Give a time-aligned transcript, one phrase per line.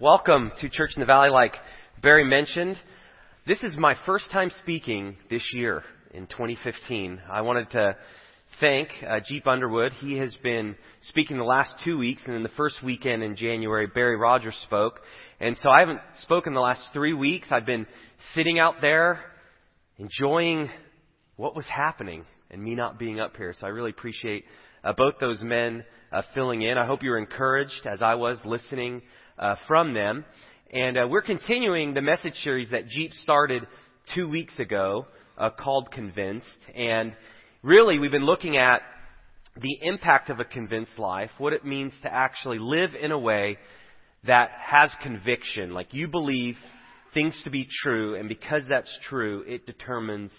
[0.00, 1.28] Welcome to Church in the Valley.
[1.28, 1.54] Like
[2.02, 2.76] Barry mentioned,
[3.46, 7.20] this is my first time speaking this year in 2015.
[7.30, 7.96] I wanted to
[8.58, 9.92] thank uh, Jeep Underwood.
[9.92, 13.86] He has been speaking the last two weeks, and in the first weekend in January,
[13.86, 14.98] Barry Rogers spoke.
[15.38, 17.48] And so I haven't spoken the last three weeks.
[17.52, 17.86] I've been
[18.34, 19.20] sitting out there
[19.98, 20.68] enjoying
[21.36, 23.54] what was happening and me not being up here.
[23.56, 24.46] So I really appreciate
[24.82, 26.76] uh, both those men uh, filling in.
[26.76, 29.02] I hope you were encouraged as I was listening
[29.42, 30.24] uh, from them.
[30.72, 33.66] And uh, we're continuing the message series that Jeep started
[34.14, 35.06] two weeks ago
[35.36, 36.46] uh, called Convinced.
[36.74, 37.14] And
[37.62, 38.80] really, we've been looking at
[39.60, 43.58] the impact of a convinced life, what it means to actually live in a way
[44.24, 45.74] that has conviction.
[45.74, 46.54] Like you believe
[47.12, 50.32] things to be true, and because that's true, it determines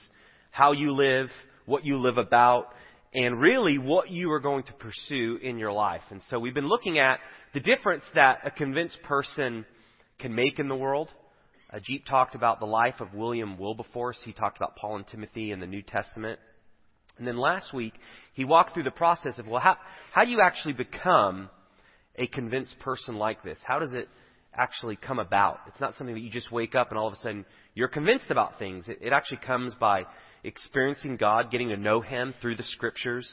[0.50, 1.28] how you live,
[1.66, 2.68] what you live about,
[3.14, 6.02] and really what you are going to pursue in your life.
[6.10, 7.20] And so we've been looking at
[7.54, 9.66] the difference that a convinced person
[10.20, 11.10] can make in the world.
[11.72, 14.20] Uh, Jeep talked about the life of William Wilberforce.
[14.24, 16.40] He talked about Paul and Timothy in the New Testament.
[17.18, 17.94] And then last week,
[18.34, 19.78] he walked through the process of, well, how,
[20.12, 21.50] how do you actually become
[22.16, 23.60] a convinced person like this?
[23.66, 24.08] How does it
[24.56, 25.60] actually come about?
[25.68, 28.32] It's not something that you just wake up and all of a sudden you're convinced
[28.32, 28.88] about things.
[28.88, 30.06] It, it actually comes by
[30.44, 33.30] experiencing God, getting to know Him through the Scriptures,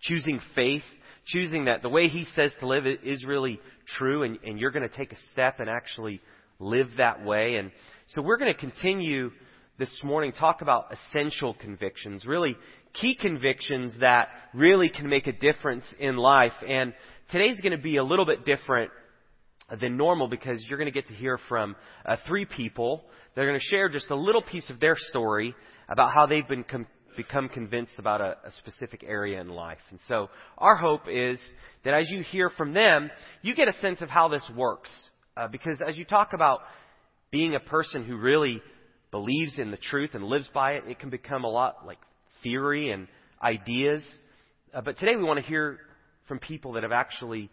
[0.00, 0.82] choosing faith,
[1.26, 3.60] choosing that the way He says to live is really
[3.96, 6.20] true, and, and you're going to take a step and actually
[6.58, 7.56] live that way.
[7.56, 7.70] And
[8.08, 9.30] so we're going to continue
[9.78, 12.56] this morning talk about essential convictions, really
[12.92, 16.52] key convictions that really can make a difference in life.
[16.66, 16.92] And
[17.30, 18.90] today's going to be a little bit different
[19.80, 23.04] than normal because you're going to get to hear from uh, three people.
[23.34, 25.54] They're going to share just a little piece of their story
[25.88, 29.78] about how they've been com- become convinced about a, a, specific area in life.
[29.90, 31.38] And so our hope is
[31.84, 33.10] that as you hear from them,
[33.42, 34.90] you get a sense of how this works.
[35.36, 36.60] Uh, because as you talk about
[37.30, 38.62] being a person who really
[39.10, 41.98] believes in the truth and lives by it, it can become a lot like
[42.42, 43.08] theory and
[43.42, 44.02] ideas.
[44.74, 45.78] Uh, but today we want to hear
[46.28, 47.50] from people that have actually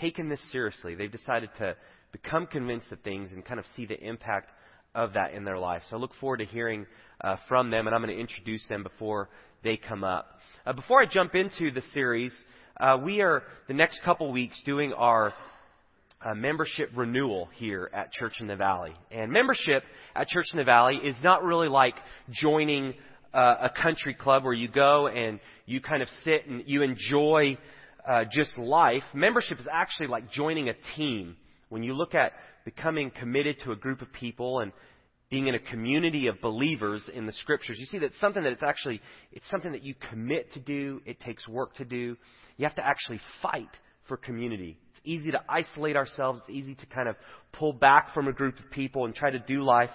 [0.00, 0.94] taken this seriously.
[0.94, 1.76] They've decided to
[2.12, 4.50] become convinced of things and kind of see the impact
[4.94, 5.82] of that in their life.
[5.88, 6.86] So I look forward to hearing
[7.20, 9.28] uh, from them, and I'm going to introduce them before
[9.62, 10.38] they come up.
[10.66, 12.32] Uh, before I jump into the series,
[12.80, 15.32] uh, we are the next couple weeks doing our
[16.24, 18.92] uh, membership renewal here at Church in the Valley.
[19.10, 19.82] And membership
[20.14, 21.94] at Church in the Valley is not really like
[22.30, 22.94] joining
[23.34, 27.56] uh, a country club where you go and you kind of sit and you enjoy
[28.08, 29.02] uh, just life.
[29.14, 31.36] Membership is actually like joining a team.
[31.72, 32.34] When you look at
[32.66, 34.72] becoming committed to a group of people and
[35.30, 38.62] being in a community of believers in the scriptures, you see that something that it's
[38.62, 39.00] actually
[39.32, 41.00] it's something that you commit to do.
[41.06, 42.18] It takes work to do.
[42.58, 43.70] You have to actually fight
[44.06, 44.76] for community.
[44.90, 46.42] It's easy to isolate ourselves.
[46.42, 47.16] It's easy to kind of
[47.54, 49.88] pull back from a group of people and try to do life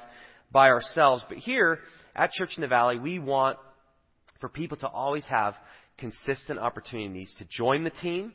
[0.51, 1.23] by ourselves.
[1.29, 1.77] But here
[2.15, 3.59] at Church in the Valley, we want
[4.41, 5.53] for people to always have
[5.99, 8.33] consistent opportunities to join the team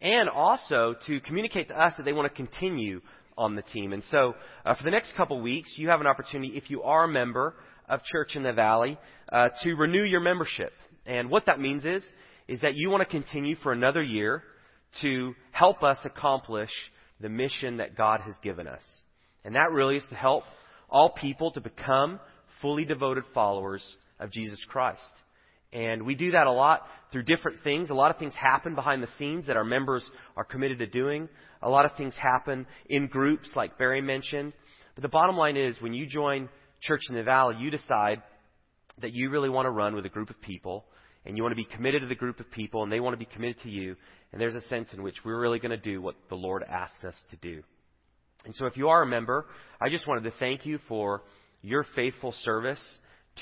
[0.00, 3.00] and also to communicate to us that they want to continue
[3.36, 3.92] on the team.
[3.92, 7.04] And so, uh, for the next couple weeks, you have an opportunity, if you are
[7.04, 7.54] a member
[7.88, 8.98] of Church in the Valley,
[9.32, 10.72] uh, to renew your membership.
[11.06, 12.04] And what that means is,
[12.48, 14.42] is that you want to continue for another year
[15.02, 16.70] to help us accomplish
[17.20, 18.82] the mission that God has given us.
[19.44, 20.44] And that really is to help
[20.88, 22.20] all people to become
[22.60, 23.84] fully devoted followers
[24.18, 25.02] of Jesus Christ.
[25.72, 27.90] And we do that a lot through different things.
[27.90, 31.28] A lot of things happen behind the scenes that our members are committed to doing.
[31.62, 34.54] A lot of things happen in groups, like Barry mentioned.
[34.94, 36.48] But the bottom line is, when you join
[36.80, 38.22] Church in the Valley, you decide
[39.00, 40.84] that you really want to run with a group of people,
[41.24, 43.18] and you want to be committed to the group of people, and they want to
[43.18, 43.94] be committed to you.
[44.32, 47.04] And there's a sense in which we're really going to do what the Lord asked
[47.04, 47.62] us to do.
[48.44, 49.46] And so, if you are a member,
[49.80, 51.22] I just wanted to thank you for
[51.62, 52.80] your faithful service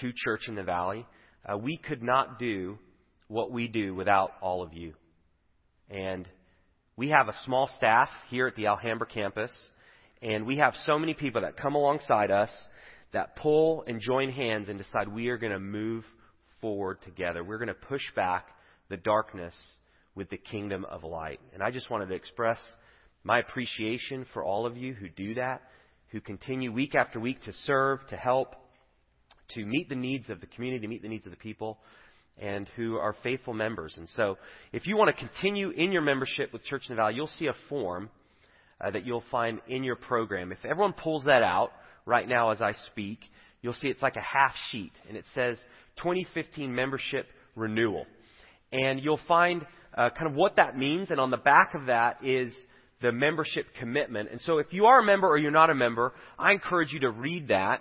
[0.00, 1.06] to Church in the Valley.
[1.48, 2.78] Uh, we could not do
[3.28, 4.94] what we do without all of you.
[5.88, 6.28] And
[6.96, 9.52] we have a small staff here at the Alhambra campus,
[10.22, 12.50] and we have so many people that come alongside us
[13.12, 16.04] that pull and join hands and decide we are going to move
[16.60, 17.44] forward together.
[17.44, 18.48] We're going to push back
[18.88, 19.54] the darkness
[20.14, 21.40] with the kingdom of light.
[21.52, 22.58] And I just wanted to express
[23.22, 25.62] my appreciation for all of you who do that,
[26.08, 28.54] who continue week after week to serve, to help,
[29.54, 31.78] to meet the needs of the community, to meet the needs of the people,
[32.38, 33.94] and who are faithful members.
[33.96, 34.36] And so,
[34.72, 37.46] if you want to continue in your membership with Church in the Valley, you'll see
[37.46, 38.10] a form
[38.80, 40.52] uh, that you'll find in your program.
[40.52, 41.72] If everyone pulls that out
[42.04, 43.20] right now as I speak,
[43.62, 45.58] you'll see it's like a half sheet, and it says
[45.98, 48.06] 2015 membership renewal.
[48.72, 49.66] And you'll find
[49.96, 52.54] uh, kind of what that means, and on the back of that is
[53.00, 54.30] the membership commitment.
[54.30, 57.00] And so if you are a member or you're not a member, I encourage you
[57.00, 57.80] to read that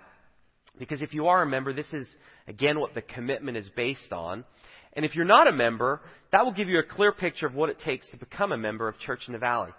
[0.79, 2.07] because if you are a member, this is
[2.47, 4.43] again what the commitment is based on.
[4.93, 6.01] And if you're not a member,
[6.31, 8.87] that will give you a clear picture of what it takes to become a member
[8.87, 9.71] of Church in the Valley.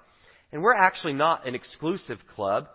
[0.52, 2.68] And we're actually not an exclusive club.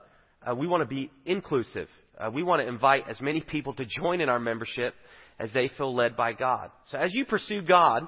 [0.45, 1.87] Uh, we want to be inclusive.
[2.17, 4.95] Uh, we want to invite as many people to join in our membership
[5.39, 6.71] as they feel led by God.
[6.85, 8.07] So as you pursue God,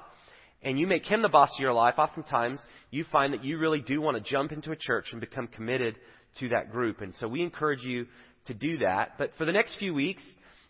[0.64, 2.58] and you make Him the boss of your life, oftentimes
[2.90, 5.96] you find that you really do want to jump into a church and become committed
[6.40, 7.00] to that group.
[7.02, 8.06] And so we encourage you
[8.46, 9.12] to do that.
[9.18, 10.22] But for the next few weeks,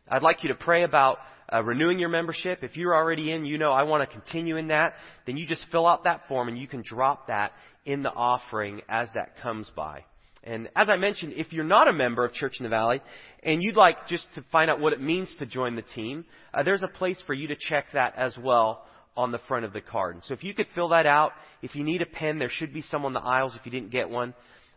[0.09, 1.19] I'd like you to pray about
[1.53, 2.63] uh, renewing your membership.
[2.63, 4.95] If you're already in, you know I want to continue in that,
[5.27, 7.53] then you just fill out that form and you can drop that
[7.85, 10.05] in the offering as that comes by.
[10.43, 13.01] And as I mentioned, if you're not a member of Church in the Valley
[13.43, 16.63] and you'd like just to find out what it means to join the team, uh,
[16.63, 18.85] there's a place for you to check that as well
[19.17, 20.19] on the front of the card.
[20.25, 21.33] So if you could fill that out,
[21.63, 23.91] if you need a pen, there should be some on the aisles if you didn't
[23.91, 24.35] get one.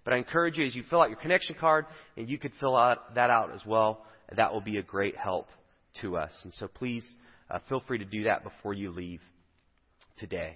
[0.08, 2.78] But I encourage you as you fill out your connection card, and you could fill
[2.78, 4.06] out, that out as well.
[4.34, 5.50] That will be a great help
[6.02, 6.32] to us.
[6.46, 7.04] And so please
[7.52, 9.20] uh, feel free to do that before you leave
[10.18, 10.56] today.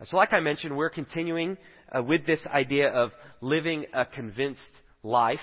[0.00, 1.56] Uh, so, like I mentioned, we're continuing
[1.96, 4.60] uh, with this idea of living a convinced
[5.04, 5.38] life.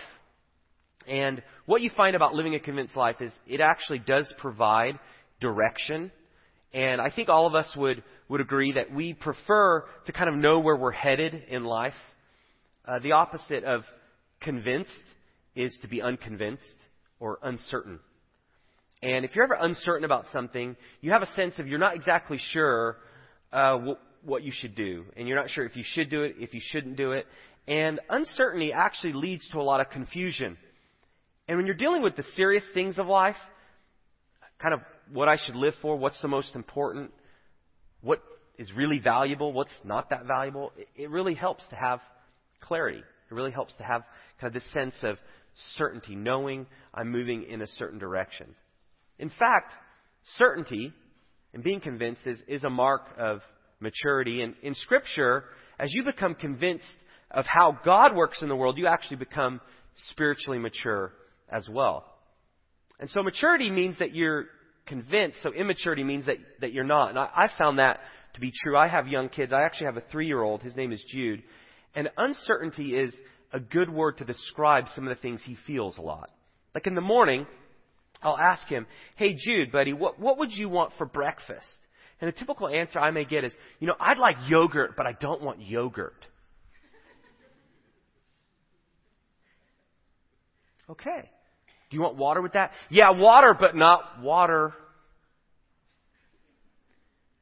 [1.07, 4.99] And what you find about living a convinced life is it actually does provide
[5.39, 6.11] direction
[6.73, 10.35] and I think all of us would, would agree that we prefer to kind of
[10.35, 11.93] know where we're headed in life.
[12.87, 13.83] Uh, the opposite of
[14.39, 14.91] convinced
[15.55, 16.63] is to be unconvinced
[17.19, 17.99] or uncertain.
[19.03, 22.37] And if you're ever uncertain about something, you have a sense of you're not exactly
[22.51, 22.97] sure
[23.51, 25.05] uh, what, what you should do.
[25.15, 27.25] And you're not sure if you should do it, if you shouldn't do it.
[27.67, 30.57] And uncertainty actually leads to a lot of confusion.
[31.47, 33.35] And when you're dealing with the serious things of life,
[34.59, 34.79] kind of
[35.11, 37.11] what I should live for, what's the most important,
[38.01, 38.21] what
[38.57, 41.99] is really valuable, what's not that valuable, it, it really helps to have
[42.59, 42.99] clarity.
[42.99, 44.03] It really helps to have
[44.39, 45.17] kind of this sense of
[45.75, 48.55] certainty, knowing I'm moving in a certain direction.
[49.19, 49.71] In fact,
[50.37, 50.93] certainty
[51.53, 53.41] and being convinced is, is a mark of
[53.79, 54.41] maturity.
[54.41, 55.45] And in Scripture,
[55.79, 56.85] as you become convinced
[57.31, 59.59] of how God works in the world, you actually become
[60.09, 61.13] spiritually mature
[61.49, 62.05] as well.
[62.99, 64.45] And so maturity means that you're
[64.85, 65.41] convinced.
[65.43, 67.09] So immaturity means that, that you're not.
[67.09, 67.99] And I, I found that
[68.33, 68.77] to be true.
[68.77, 69.53] I have young kids.
[69.53, 70.61] I actually have a three year old.
[70.61, 71.43] His name is Jude.
[71.95, 73.15] And uncertainty is
[73.51, 76.29] a good word to describe some of the things he feels a lot.
[76.75, 77.47] Like in the morning,
[78.21, 78.85] I'll ask him,
[79.15, 81.67] Hey Jude, buddy, what, what would you want for breakfast?
[82.19, 85.13] And the typical answer I may get is, you know, I'd like yogurt, but I
[85.13, 86.25] don't want yogurt.
[90.89, 91.29] Okay.
[91.89, 92.71] Do you want water with that?
[92.89, 94.73] Yeah, water, but not water.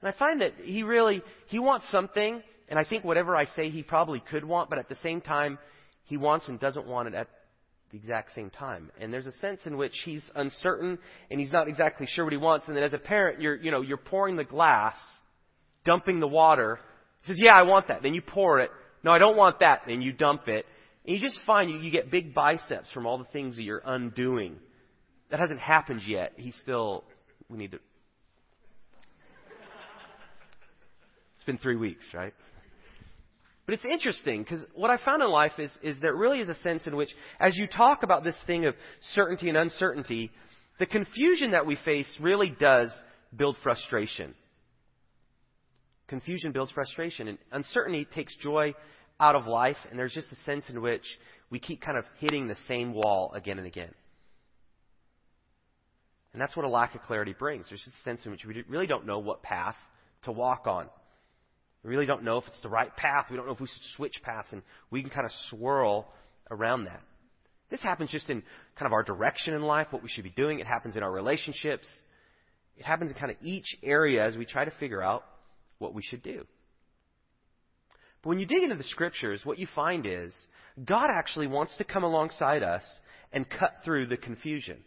[0.02, 3.70] And I find that he really, he wants something, and I think whatever I say
[3.70, 5.60] he probably could want, but at the same time,
[6.04, 7.28] he wants and doesn't want it at
[7.92, 8.92] the exact same time.
[9.00, 10.98] And there's a sense in which he's uncertain
[11.30, 12.68] and he's not exactly sure what he wants.
[12.68, 14.98] And then as a parent, you're, you know, you're pouring the glass,
[15.86, 16.80] dumping the water.
[17.22, 18.02] He says, yeah, I want that.
[18.02, 18.72] Then you pour it.
[19.04, 19.82] No, I don't want that.
[19.88, 20.66] Then you dump it.
[21.06, 23.84] And you just find you, you get big biceps from all the things that you're
[23.86, 24.56] undoing.
[25.30, 26.34] That hasn't happened yet.
[26.38, 27.04] He's still,
[27.50, 27.80] we need to.
[31.36, 32.34] It's been three weeks, right?
[33.66, 36.56] But it's interesting because what I found in life is, is there really is a
[36.56, 37.10] sense in which,
[37.40, 38.76] as you talk about this thing of
[39.14, 40.32] certainty and uncertainty,
[40.78, 42.92] the confusion that we face really does
[43.36, 44.36] build frustration.
[46.08, 48.74] Confusion builds frustration, and uncertainty takes joy
[49.20, 51.04] out of life, and there's just a sense in which
[51.50, 53.94] we keep kind of hitting the same wall again and again.
[56.34, 57.66] And that's what a lack of clarity brings.
[57.70, 59.78] There's just a sense in which we really don't know what path
[60.24, 60.88] to walk on.
[61.86, 63.28] We really don't know if it's the right path.
[63.30, 66.12] We don't know if we should switch paths, and we can kind of swirl
[66.50, 67.02] around that.
[67.70, 68.42] This happens just in
[68.76, 70.60] kind of our direction in life, what we should be doing.
[70.60, 71.86] It happens in our relationships.
[72.76, 75.26] It happens in kind of each area as we try to figure out
[75.78, 76.46] what we should do.
[78.24, 80.34] But when you dig into the scriptures, what you find is
[80.84, 82.84] God actually wants to come alongside us
[83.32, 84.78] and cut through the confusion.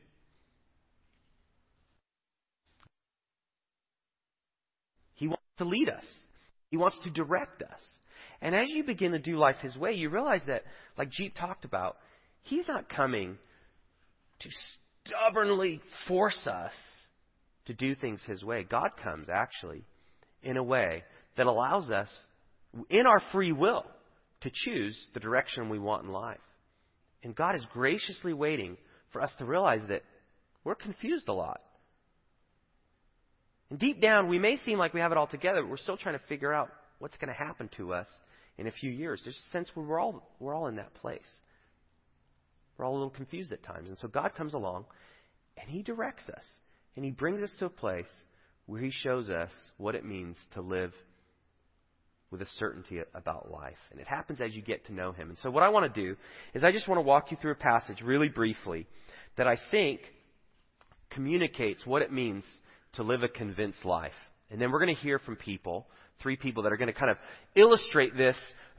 [5.15, 6.05] He wants to lead us.
[6.71, 7.81] He wants to direct us.
[8.41, 10.63] And as you begin to do life His way, you realize that,
[10.97, 11.97] like Jeep talked about,
[12.43, 13.39] He's not coming
[14.41, 14.49] to
[15.05, 16.73] stubbornly force us
[17.67, 18.65] to do things His way.
[18.69, 19.85] God comes, actually,
[20.43, 21.05] in a way
[21.37, 22.09] that allows us
[22.91, 23.85] in our free will
[24.43, 26.39] to choose the direction we want in life.
[27.25, 28.77] And God is graciously waiting
[29.13, 30.03] for us to realize that
[30.63, 31.61] we're confused a lot.
[33.71, 35.97] And deep down, we may seem like we have it all together, but we're still
[35.97, 38.07] trying to figure out what's going to happen to us
[38.57, 39.21] in a few years.
[39.25, 41.21] There's a sense where we're all, we're all in that place.
[42.77, 43.89] We're all a little confused at times.
[43.89, 44.87] And so God comes along
[45.57, 46.45] and He directs us.
[46.97, 48.09] And He brings us to a place
[48.67, 50.93] where He shows us what it means to live
[52.31, 53.79] with a certainty about life.
[53.91, 55.29] And it happens as you get to know Him.
[55.31, 56.17] And so what I want to do
[56.55, 58.87] is I just want to walk you through a passage really briefly
[59.37, 60.01] that I think
[61.11, 62.45] communicates what it means
[62.99, 64.13] to live a convinced life.
[64.51, 65.87] And then we're going to hear from people,
[66.23, 67.17] three people that are going to kind of
[67.55, 68.37] illustrate this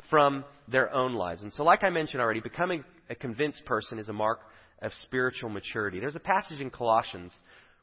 [0.10, 1.44] from their own lives.
[1.44, 4.40] And so, like I mentioned already, becoming a convinced person is a mark
[4.82, 6.00] of spiritual maturity.
[6.00, 7.34] There's a passage in Colossians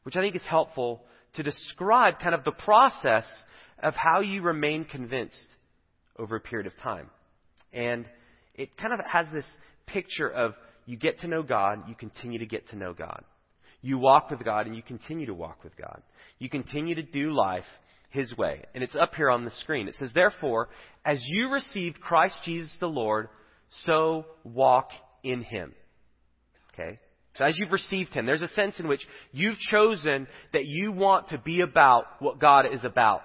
[0.07, 1.03] which I think is helpful
[1.33, 3.25] to describe kind of the process
[3.83, 5.49] of how you remain convinced
[6.17, 7.09] over a period of time.
[7.73, 8.05] And
[8.55, 9.43] it kind of has this
[9.85, 10.53] picture of
[10.85, 13.21] you get to know God, you continue to get to know God.
[13.81, 16.01] You walk with God and you continue to walk with God.
[16.39, 17.65] You continue to do life
[18.09, 18.63] His way.
[18.73, 19.87] And it's up here on the screen.
[19.87, 20.69] It says, Therefore,
[21.05, 23.29] as you received Christ Jesus the Lord,
[23.85, 24.89] so walk
[25.23, 25.73] in Him.
[26.73, 26.99] Okay?
[27.35, 31.29] So as you've received Him, there's a sense in which you've chosen that you want
[31.29, 33.21] to be about what God is about.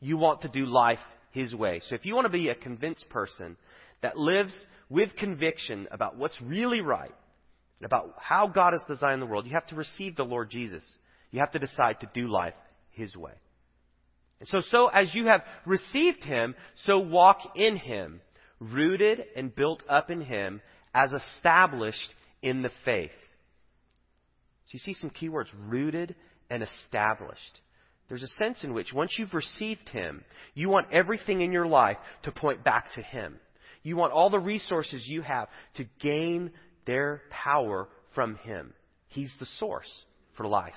[0.00, 0.98] You want to do life
[1.30, 1.80] His way.
[1.88, 3.56] So if you want to be a convinced person
[4.02, 4.54] that lives
[4.88, 7.14] with conviction about what's really right,
[7.84, 10.82] about how God has designed the world, you have to receive the Lord Jesus.
[11.30, 12.54] You have to decide to do life
[12.92, 13.32] His way.
[14.40, 18.20] And so, so as you have received Him, so walk in Him,
[18.58, 20.60] rooted and built up in Him,
[20.94, 23.10] as established in the faith.
[24.66, 26.14] So you see some keywords rooted
[26.50, 27.60] and established.
[28.08, 30.24] There's a sense in which once you've received Him,
[30.54, 33.36] you want everything in your life to point back to Him.
[33.82, 36.52] You want all the resources you have to gain
[36.86, 38.72] their power from Him.
[39.08, 39.90] He's the source
[40.36, 40.72] for life.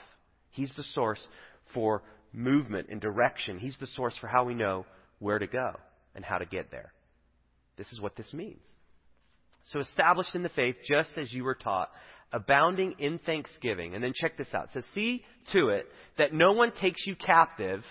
[0.52, 1.26] He's the source
[1.74, 3.60] for movement and direction.
[3.60, 4.86] He's the source for how we know
[5.20, 5.74] where to go
[6.16, 6.94] and how to get there.
[7.78, 8.62] This is what this means.
[9.66, 11.90] So, established in the faith, just as you were taught,
[12.32, 13.96] abounding in thanksgiving.
[13.96, 14.66] And then check this out.
[14.66, 15.24] It says, See
[15.54, 15.86] to it
[16.18, 17.84] that no one takes you captive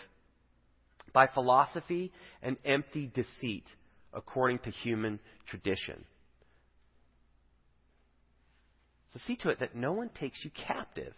[1.12, 3.64] by philosophy and empty deceit
[4.12, 5.18] according to human
[5.48, 6.04] tradition.
[9.16, 11.14] So see to it that no one takes you captive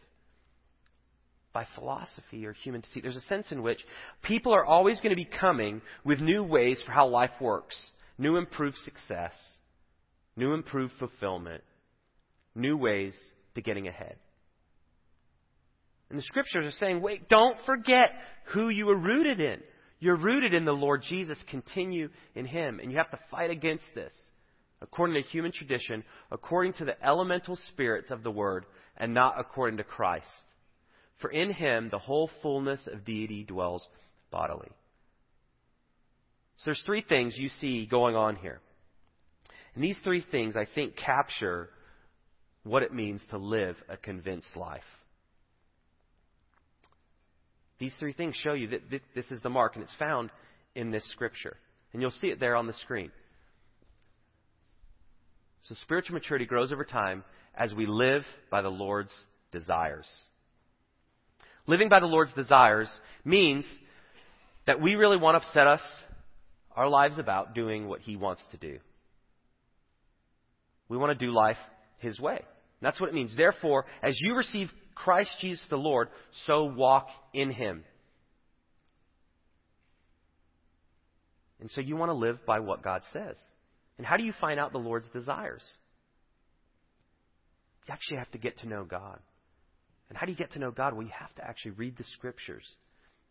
[1.52, 3.02] by philosophy or human deceit.
[3.02, 3.84] There's a sense in which
[4.22, 8.36] people are always going to be coming with new ways for how life works, new
[8.36, 9.32] improved success,
[10.36, 11.64] new improved fulfillment,
[12.54, 13.16] new ways
[13.56, 14.16] to getting ahead.
[16.10, 18.12] And the scriptures are saying, wait, don't forget
[18.52, 19.60] who you were rooted in.
[19.98, 21.42] You're rooted in the Lord Jesus.
[21.50, 22.78] Continue in Him.
[22.80, 24.12] And you have to fight against this
[24.80, 28.64] according to human tradition, according to the elemental spirits of the Word,
[28.96, 30.26] and not according to Christ.
[31.20, 33.86] For in Him the whole fullness of deity dwells
[34.30, 34.70] bodily.
[36.58, 38.60] So there's three things you see going on here.
[39.74, 41.70] And these three things, I think, capture
[42.64, 44.82] what it means to live a convinced life.
[47.78, 48.82] These three things show you that
[49.14, 50.30] this is the mark, and it's found
[50.74, 51.56] in this scripture.
[51.92, 53.12] And you'll see it there on the screen.
[55.62, 57.24] So spiritual maturity grows over time
[57.54, 59.14] as we live by the Lord's
[59.52, 60.08] desires.
[61.66, 62.90] Living by the Lord's desires
[63.24, 63.66] means
[64.66, 65.82] that we really want to set us
[66.74, 68.78] our lives about doing what He wants to do.
[70.88, 71.58] We want to do life
[71.98, 72.40] His way.
[72.80, 73.36] That's what it means.
[73.36, 76.08] Therefore, as you receive Christ Jesus the Lord,
[76.46, 77.84] so walk in Him.
[81.60, 83.36] And so you want to live by what God says.
[83.98, 85.62] And how do you find out the Lord's desires?
[87.86, 89.18] You actually have to get to know God.
[90.08, 90.94] And how do you get to know God?
[90.94, 92.64] Well, you have to actually read the Scriptures.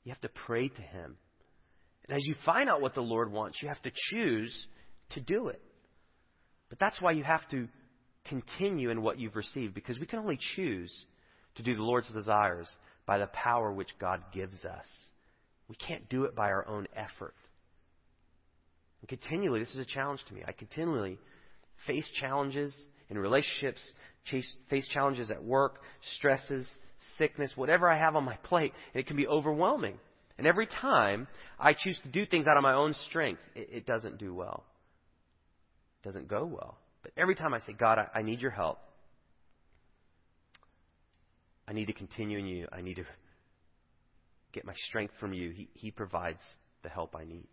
[0.04, 1.18] You have to pray to Him.
[2.08, 4.68] And as you find out what the Lord wants, you have to choose
[5.12, 5.62] to do it.
[6.70, 7.68] But that's why you have to
[8.26, 10.94] continue in what you've received, because we can only choose
[11.56, 12.70] to do the Lord's desires
[13.06, 14.86] by the power which God gives us.
[15.70, 17.34] We can't do it by our own effort.
[19.08, 20.42] And continually, this is a challenge to me.
[20.48, 21.18] I continually
[21.86, 22.76] face challenges
[23.10, 23.82] in relationships,
[24.70, 25.80] face challenges at work,
[26.18, 26.68] stresses,
[27.18, 29.98] sickness, whatever I have on my plate, and it can be overwhelming.
[30.38, 31.28] And every time
[31.60, 34.64] I choose to do things out of my own strength, it, it doesn't do well.
[36.04, 36.78] It doesn't go well.
[37.02, 38.80] But every time I say, God, I, I need your help.
[41.68, 42.68] I need to continue in you.
[42.72, 43.06] I need to
[44.54, 45.52] get my strength from you.
[45.52, 46.42] He, he provides
[46.84, 47.48] the help I need.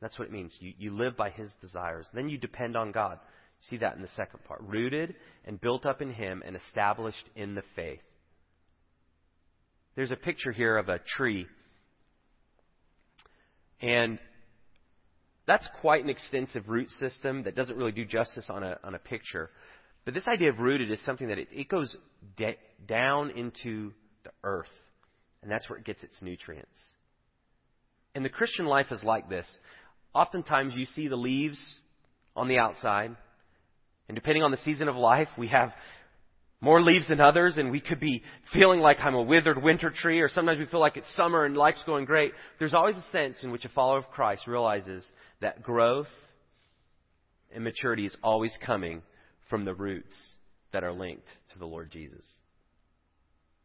[0.00, 0.56] That's what it means.
[0.60, 2.06] You, you live by His desires.
[2.12, 3.18] Then you depend on God.
[3.60, 4.62] You See that in the second part.
[4.62, 8.00] Rooted and built up in Him and established in the faith.
[9.94, 11.46] There's a picture here of a tree.
[13.80, 14.18] And
[15.46, 18.98] that's quite an extensive root system that doesn't really do justice on a, on a
[18.98, 19.50] picture.
[20.04, 21.96] But this idea of rooted is something that it, it goes
[22.36, 23.92] de- down into
[24.24, 24.70] the earth,
[25.42, 26.76] and that's where it gets its nutrients.
[28.14, 29.46] And the Christian life is like this.
[30.14, 31.58] Oftentimes you see the leaves
[32.34, 33.14] on the outside,
[34.08, 35.72] and depending on the season of life, we have
[36.60, 38.22] more leaves than others, and we could be
[38.52, 41.56] feeling like I'm a withered winter tree, or sometimes we feel like it's summer and
[41.56, 42.32] life's going great.
[42.58, 45.04] There's always a sense in which a follower of Christ realizes
[45.40, 46.08] that growth
[47.54, 49.02] and maturity is always coming
[49.50, 50.14] from the roots
[50.72, 52.24] that are linked to the Lord Jesus.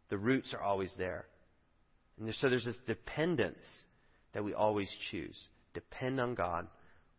[0.10, 1.26] The roots are always there.
[2.20, 3.66] And so there's this dependence
[4.34, 5.38] that we always choose.
[5.74, 6.68] Depend on God,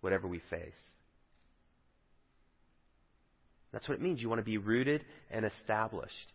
[0.01, 0.73] whatever we face.
[3.73, 4.21] That's what it means.
[4.21, 6.33] You want to be rooted and established.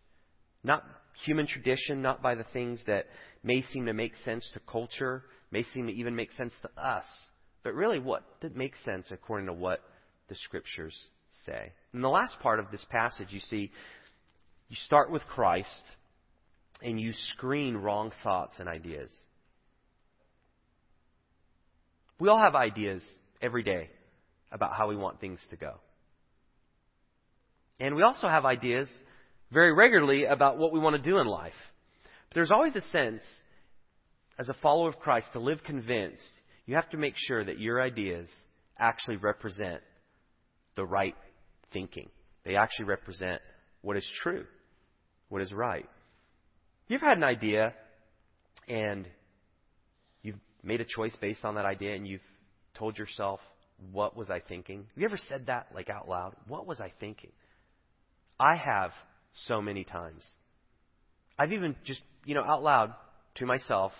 [0.64, 0.84] Not
[1.24, 3.06] human tradition, not by the things that
[3.42, 7.06] may seem to make sense to culture, may seem to even make sense to us,
[7.62, 9.80] but really what that makes sense according to what
[10.28, 10.96] the scriptures
[11.46, 11.72] say.
[11.94, 13.70] In the last part of this passage, you see,
[14.68, 15.82] you start with Christ
[16.82, 19.10] and you screen wrong thoughts and ideas.
[22.20, 23.02] We all have ideas
[23.40, 23.90] every day
[24.50, 25.74] about how we want things to go.
[27.80, 28.88] And we also have ideas
[29.52, 31.52] very regularly about what we want to do in life.
[32.28, 33.22] But there's always a sense,
[34.38, 36.30] as a follower of Christ, to live convinced,
[36.66, 38.28] you have to make sure that your ideas
[38.78, 39.80] actually represent
[40.76, 41.14] the right
[41.72, 42.08] thinking.
[42.44, 43.40] They actually represent
[43.82, 44.44] what is true,
[45.28, 45.88] what is right.
[46.88, 47.74] You've had an idea
[48.68, 49.06] and
[50.62, 52.20] made a choice based on that idea and you've
[52.74, 53.40] told yourself,
[53.92, 54.78] what was I thinking?
[54.78, 56.34] Have you ever said that like out loud?
[56.46, 57.32] What was I thinking?
[58.38, 58.92] I have
[59.46, 60.26] so many times.
[61.38, 62.94] I've even just, you know, out loud
[63.36, 63.92] to myself,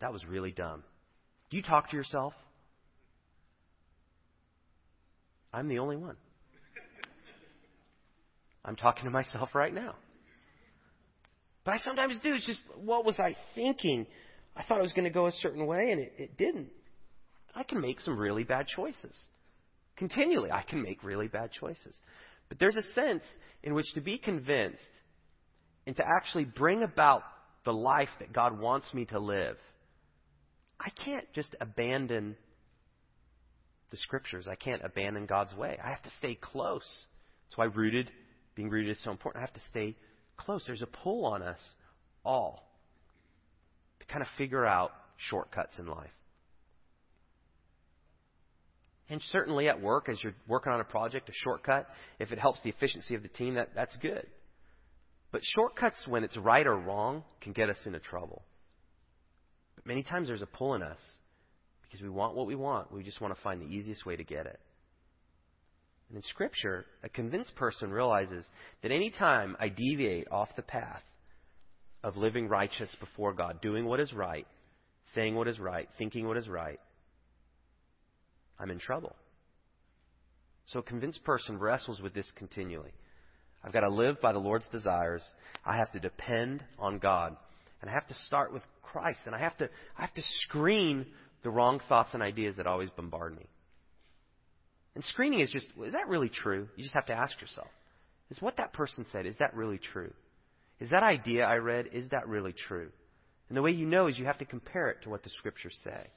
[0.00, 0.82] that was really dumb.
[1.50, 2.32] Do you talk to yourself?
[5.52, 6.16] I'm the only one.
[8.64, 9.94] I'm talking to myself right now.
[11.64, 12.34] But I sometimes do.
[12.34, 14.06] It's just, what was I thinking?
[14.56, 16.68] I thought it was going to go a certain way, and it, it didn't.
[17.54, 19.18] I can make some really bad choices.
[19.96, 21.94] Continually, I can make really bad choices.
[22.48, 23.24] But there's a sense
[23.62, 24.82] in which to be convinced
[25.86, 27.22] and to actually bring about
[27.64, 29.56] the life that God wants me to live,
[30.78, 32.36] I can't just abandon
[33.90, 34.48] the scriptures.
[34.50, 35.78] I can't abandon God's way.
[35.82, 36.86] I have to stay close.
[37.46, 38.10] That's why rooted,
[38.54, 39.42] being rooted is so important.
[39.42, 39.96] I have to stay
[40.36, 40.64] close.
[40.66, 41.60] There's a pull on us
[42.24, 42.71] all
[44.02, 46.10] to kind of figure out shortcuts in life.
[49.08, 51.86] And certainly at work, as you're working on a project, a shortcut,
[52.18, 54.26] if it helps the efficiency of the team, that, that's good.
[55.30, 58.42] But shortcuts, when it's right or wrong, can get us into trouble.
[59.76, 60.98] But many times there's a pull in us
[61.82, 62.92] because we want what we want.
[62.92, 64.60] We just want to find the easiest way to get it.
[66.08, 68.46] And in Scripture, a convinced person realizes
[68.82, 71.02] that any time I deviate off the path
[72.02, 74.46] of living righteous before God, doing what is right,
[75.14, 76.80] saying what is right, thinking what is right,
[78.58, 79.14] I'm in trouble.
[80.66, 82.92] So a convinced person wrestles with this continually.
[83.64, 85.24] I've got to live by the Lord's desires.
[85.64, 87.36] I have to depend on God.
[87.80, 89.20] And I have to start with Christ.
[89.26, 91.06] And I have to, I have to screen
[91.42, 93.46] the wrong thoughts and ideas that always bombard me.
[94.94, 96.68] And screening is just, is that really true?
[96.76, 97.68] You just have to ask yourself.
[98.30, 100.12] Is what that person said, is that really true?
[100.82, 102.90] Is that idea I read, is that really true?
[103.48, 105.78] And the way you know is you have to compare it to what the scriptures
[105.84, 106.08] say.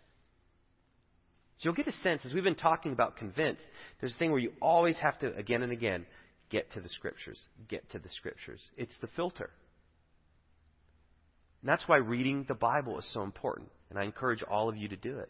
[1.59, 3.61] So you'll get a sense, as we've been talking about convinced,
[3.99, 6.07] there's a thing where you always have to, again and again,
[6.49, 7.39] get to the Scriptures.
[7.69, 8.59] Get to the Scriptures.
[8.75, 9.51] It's the filter.
[11.61, 13.69] And that's why reading the Bible is so important.
[13.91, 15.29] And I encourage all of you to do it.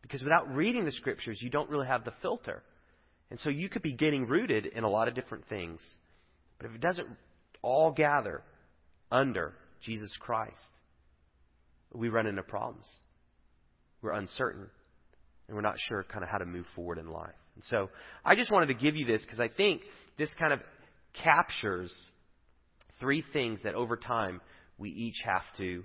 [0.00, 2.62] Because without reading the Scriptures, you don't really have the filter.
[3.30, 5.80] And so you could be getting rooted in a lot of different things.
[6.58, 7.08] But if it doesn't
[7.62, 8.42] all gather
[9.10, 10.56] under Jesus Christ,
[11.92, 12.86] we run into problems.
[14.02, 14.68] We're uncertain
[15.48, 17.34] and we're not sure kind of how to move forward in life.
[17.56, 17.90] And so
[18.24, 19.82] I just wanted to give you this because I think
[20.16, 20.60] this kind of
[21.22, 21.92] captures
[23.00, 24.40] three things that over time
[24.78, 25.84] we each have to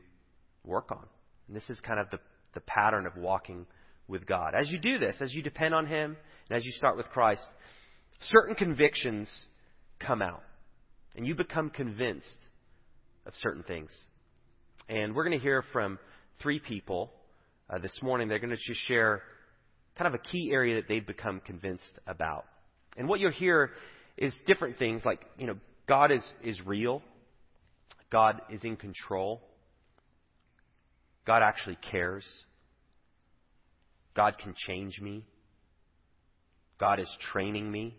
[0.63, 1.05] work on.
[1.47, 2.19] And this is kind of the,
[2.53, 3.65] the pattern of walking
[4.07, 4.53] with God.
[4.57, 6.15] As you do this, as you depend on Him,
[6.49, 7.45] and as you start with Christ,
[8.23, 9.29] certain convictions
[9.99, 10.43] come out.
[11.15, 12.37] And you become convinced
[13.25, 13.91] of certain things.
[14.87, 15.99] And we're going to hear from
[16.41, 17.11] three people
[17.69, 18.27] uh, this morning.
[18.27, 19.21] They're going to just share
[19.97, 22.45] kind of a key area that they've become convinced about.
[22.97, 23.71] And what you'll hear
[24.17, 25.55] is different things like, you know,
[25.87, 27.01] God is, is real.
[28.11, 29.41] God is in control.
[31.25, 32.25] God actually cares.
[34.15, 35.25] God can change me.
[36.79, 37.95] God is training me.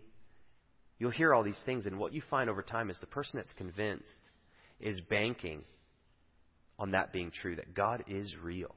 [0.99, 3.53] You'll hear all these things, and what you find over time is the person that's
[3.53, 4.07] convinced
[4.79, 5.63] is banking
[6.79, 8.75] on that being true, that God is real.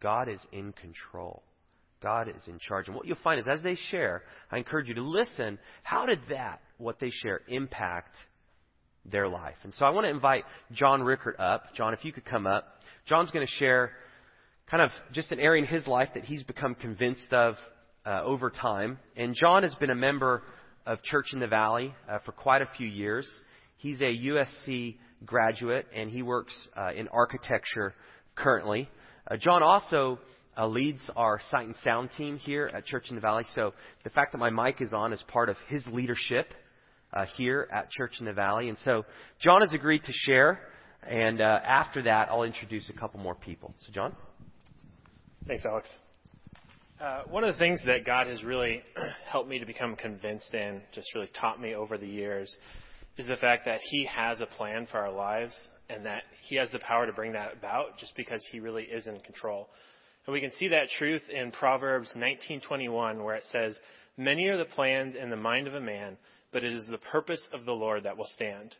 [0.00, 1.42] God is in control.
[2.02, 2.88] God is in charge.
[2.88, 5.58] And what you'll find is as they share, I encourage you to listen.
[5.82, 8.16] How did that, what they share, impact
[9.04, 9.54] their life?
[9.62, 11.74] And so I want to invite John Rickert up.
[11.76, 12.64] John, if you could come up.
[13.06, 13.92] John's going to share
[14.68, 17.54] kind of just an area in his life that he's become convinced of
[18.04, 18.98] uh, over time.
[19.16, 20.42] And John has been a member
[20.86, 23.28] of Church in the Valley uh, for quite a few years.
[23.82, 24.94] He's a USC
[25.26, 27.94] graduate and he works uh, in architecture
[28.36, 28.88] currently.
[29.28, 30.20] Uh, John also
[30.56, 33.42] uh, leads our sight and sound team here at Church in the Valley.
[33.56, 36.46] So the fact that my mic is on is part of his leadership
[37.12, 38.68] uh, here at Church in the Valley.
[38.68, 39.04] And so
[39.40, 40.60] John has agreed to share.
[41.02, 43.74] And uh, after that, I'll introduce a couple more people.
[43.80, 44.14] So, John?
[45.48, 45.88] Thanks, Alex.
[47.00, 48.80] Uh, one of the things that God has really
[49.26, 52.56] helped me to become convinced in, just really taught me over the years,
[53.16, 55.54] is the fact that He has a plan for our lives
[55.88, 59.06] and that He has the power to bring that about just because He really is
[59.06, 59.68] in control.
[60.26, 63.78] And we can see that truth in Proverbs 19:21 where it says,
[64.16, 66.16] "Many are the plans in the mind of a man,
[66.52, 68.76] but it is the purpose of the Lord that will stand."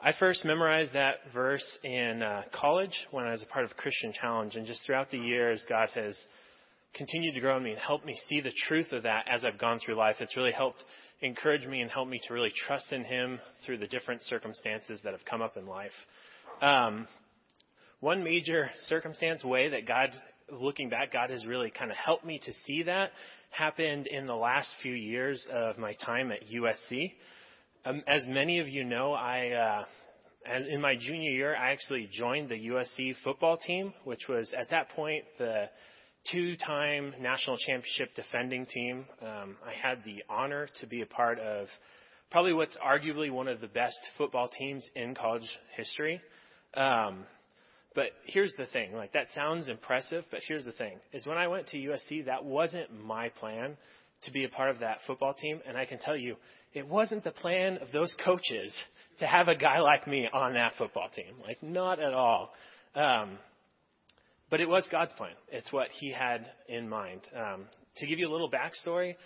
[0.00, 4.12] I first memorized that verse in uh, college when I was a part of Christian
[4.12, 6.18] Challenge, and just throughout the years, God has
[6.94, 9.58] continued to grow in me and helped me see the truth of that as I've
[9.58, 10.16] gone through life.
[10.18, 10.82] It's really helped
[11.22, 15.12] encourage me and help me to really trust in Him through the different circumstances that
[15.12, 15.92] have come up in life.
[16.60, 17.06] Um,
[18.00, 20.10] one major circumstance way that God,
[20.50, 23.12] looking back, God has really kind of helped me to see that
[23.50, 27.12] happened in the last few years of my time at USC.
[27.84, 32.48] Um, as many of you know, I, uh, in my junior year, I actually joined
[32.48, 35.68] the USC football team, which was at that point the
[36.30, 39.06] two-time national championship defending team.
[39.20, 41.66] Um, I had the honor to be a part of
[42.30, 46.20] probably what's arguably one of the best football teams in college history.
[46.74, 47.24] Um,
[47.94, 51.48] but here's the thing, like that sounds impressive, but here's the thing, is when I
[51.48, 53.76] went to USC, that wasn't my plan
[54.24, 56.36] to be a part of that football team, and I can tell you,
[56.72, 58.74] it wasn't the plan of those coaches
[59.18, 61.34] to have a guy like me on that football team.
[61.46, 62.50] Like, not at all.
[62.94, 63.38] Um,
[64.52, 65.32] but it was God's plan.
[65.50, 67.22] It's what He had in mind.
[67.34, 67.64] Um,
[67.96, 69.16] to give you a little backstory,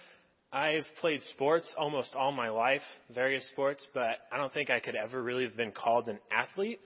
[0.52, 2.80] I've played sports almost all my life,
[3.12, 6.78] various sports, but I don't think I could ever really have been called an athlete.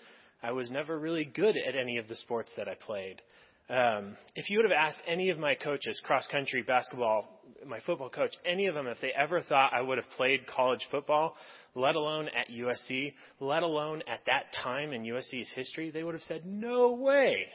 [0.42, 3.20] I was never really good at any of the sports that I played.
[3.68, 8.09] Um, if you would have asked any of my coaches, cross country, basketball, my football
[8.09, 11.37] coach, any of them, if they ever thought I would have played college football,
[11.74, 16.22] let alone at USC, let alone at that time in USC's history, they would have
[16.22, 17.46] said, no way.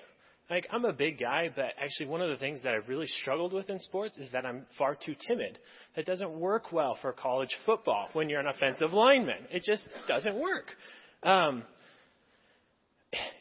[0.49, 3.51] Like, I'm a big guy, but actually one of the things that I've really struggled
[3.51, 5.58] with in sports is that I'm far too timid.
[5.95, 9.47] That doesn't work well for college football when you're an offensive lineman.
[9.51, 10.65] It just doesn't work.
[11.23, 11.63] Um,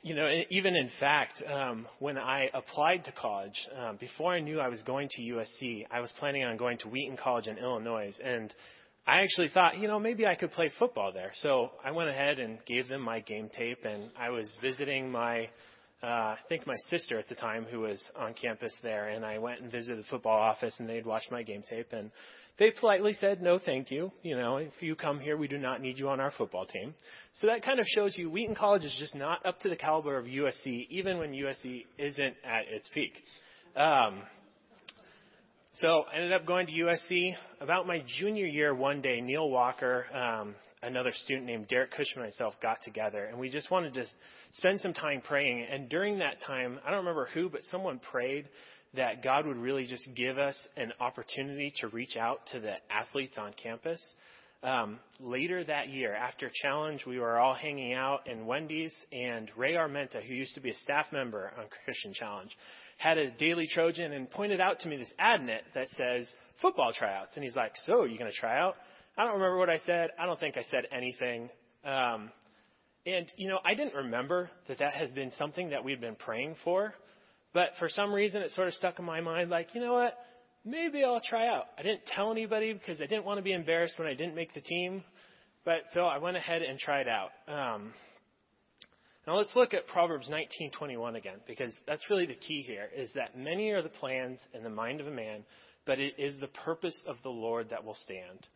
[0.03, 4.61] you know, even in fact, um, when I applied to college, um, before I knew
[4.61, 8.12] I was going to USC, I was planning on going to Wheaton College in Illinois,
[8.23, 8.53] and
[9.07, 11.33] I actually thought, you know, maybe I could play football there.
[11.35, 15.49] So I went ahead and gave them my game tape, and I was visiting my,
[16.02, 19.38] uh, I think my sister at the time, who was on campus there, and I
[19.38, 22.11] went and visited the football office, and they'd watched my game tape, and
[22.59, 24.12] they politely said, no, thank you.
[24.22, 26.94] You know, if you come here, we do not need you on our football team.
[27.35, 30.16] So that kind of shows you Wheaton College is just not up to the caliber
[30.16, 33.12] of USC, even when USC isn't at its peak.
[33.74, 34.22] Um,
[35.74, 37.33] so I ended up going to USC.
[37.61, 40.54] About my junior year, one day, Neil Walker, um,
[40.85, 44.05] another student named Derek Cushman and myself got together, and we just wanted to
[44.53, 45.66] spend some time praying.
[45.70, 48.49] And during that time, I don't remember who, but someone prayed
[48.94, 53.37] that God would really just give us an opportunity to reach out to the athletes
[53.38, 54.01] on campus.
[54.62, 59.75] Um, later that year, after Challenge, we were all hanging out in Wendy's, and Ray
[59.75, 62.51] Armenta, who used to be a staff member on Christian Challenge,
[62.97, 66.92] had a Daily Trojan and pointed out to me this ad net that says football
[66.94, 67.33] tryouts.
[67.35, 68.77] And he's like, So, you going to try out?
[69.16, 70.11] I don't remember what I said.
[70.18, 71.48] I don't think I said anything.
[71.85, 72.31] Um,
[73.07, 76.57] and, you know, I didn't remember that that has been something that we'd been praying
[76.64, 76.94] for.
[77.53, 80.18] But for some reason, it sort of stuck in my mind like, you know what?
[80.64, 81.66] Maybe I'll try out.
[81.79, 84.53] I didn't tell anybody because I didn't want to be embarrassed when I didn't make
[84.55, 85.05] the team.
[85.64, 87.31] But so I went ahead and tried out.
[87.46, 87.92] Um,
[89.27, 93.37] now let's look at Proverbs 19:21 again because that's really the key here is that
[93.37, 95.44] many are the plans in the mind of a man,
[95.87, 98.46] but it is the purpose of the Lord that will stand.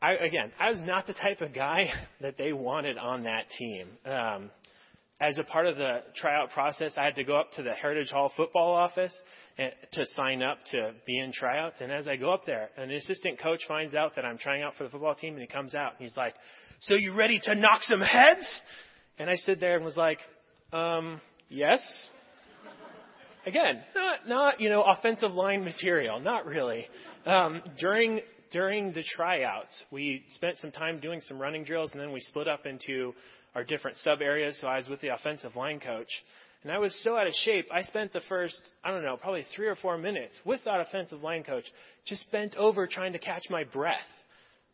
[0.00, 3.88] I, again, I was not the type of guy that they wanted on that team.
[4.04, 4.50] Um,
[5.20, 8.10] as a part of the tryout process, I had to go up to the Heritage
[8.10, 9.16] Hall football office
[9.58, 11.80] and, to sign up to be in tryouts.
[11.80, 14.76] And as I go up there, an assistant coach finds out that I'm trying out
[14.76, 16.34] for the football team, and he comes out and he's like,
[16.82, 18.60] "So you ready to knock some heads?"
[19.18, 20.20] And I stood there and was like,
[20.72, 21.80] um, "Yes."
[23.44, 26.86] Again, not not you know offensive line material, not really.
[27.26, 32.12] Um, during during the tryouts, we spent some time doing some running drills, and then
[32.12, 33.14] we split up into
[33.54, 34.58] our different sub areas.
[34.60, 36.10] So I was with the offensive line coach,
[36.62, 37.66] and I was so out of shape.
[37.72, 41.22] I spent the first, I don't know, probably three or four minutes with that offensive
[41.22, 41.64] line coach,
[42.06, 44.00] just bent over trying to catch my breath.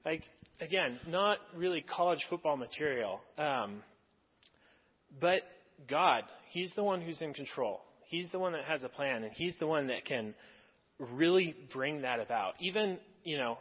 [0.05, 0.23] Like
[0.61, 3.83] again, not really college football material, um,
[5.21, 5.43] but
[5.89, 7.81] God, He's the one who's in control.
[8.07, 10.35] He's the one that has a plan, and He's the one that can
[10.99, 12.55] really bring that about.
[12.61, 13.59] Even you know,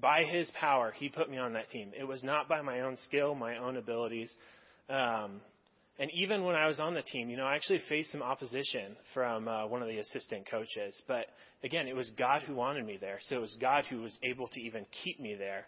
[0.00, 1.92] by His power, He put me on that team.
[1.98, 4.32] It was not by my own skill, my own abilities.
[4.88, 5.40] Um,
[5.98, 8.96] and even when I was on the team, you know, I actually faced some opposition
[9.12, 11.00] from uh, one of the assistant coaches.
[11.08, 11.26] But
[11.64, 13.18] again, it was God who wanted me there.
[13.22, 15.66] So it was God who was able to even keep me there.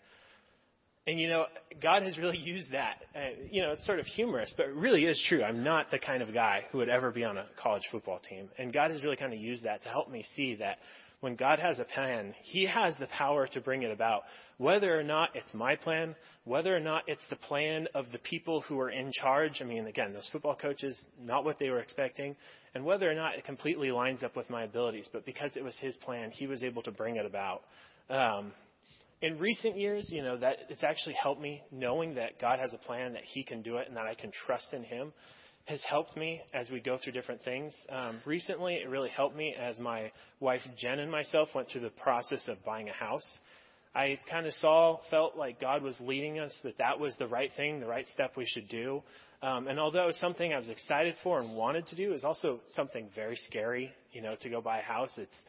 [1.10, 1.46] And you know,
[1.82, 2.98] God has really used that.
[3.16, 5.42] Uh, you know, it's sort of humorous, but it really is true.
[5.42, 8.48] I'm not the kind of guy who would ever be on a college football team.
[8.58, 10.78] And God has really kind of used that to help me see that
[11.18, 14.22] when God has a plan, He has the power to bring it about.
[14.58, 18.60] Whether or not it's my plan, whether or not it's the plan of the people
[18.60, 19.60] who are in charge.
[19.60, 22.36] I mean, again, those football coaches, not what they were expecting.
[22.72, 25.08] And whether or not it completely lines up with my abilities.
[25.12, 27.62] But because it was His plan, He was able to bring it about.
[28.08, 28.52] Um,
[29.22, 32.78] in recent years, you know, that it's actually helped me knowing that God has a
[32.78, 35.12] plan, that He can do it, and that I can trust in Him
[35.66, 37.74] has helped me as we go through different things.
[37.90, 41.90] Um, recently, it really helped me as my wife Jen and myself went through the
[41.90, 43.26] process of buying a house.
[43.94, 47.50] I kind of saw, felt like God was leading us, that that was the right
[47.56, 49.02] thing, the right step we should do.
[49.42, 52.14] Um, and although it was something I was excited for and wanted to do, it
[52.14, 55.12] was also something very scary, you know, to go buy a house.
[55.16, 55.44] It's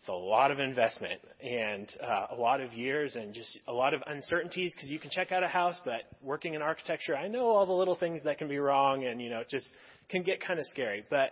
[0.00, 3.92] it's a lot of investment and uh, a lot of years and just a lot
[3.94, 7.46] of uncertainties because you can check out a house, but working in architecture, I know
[7.46, 9.68] all the little things that can be wrong and, you know, it just
[10.08, 11.04] can get kind of scary.
[11.10, 11.30] But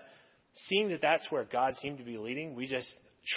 [0.69, 2.89] seeing that that's where God seemed to be leading, we just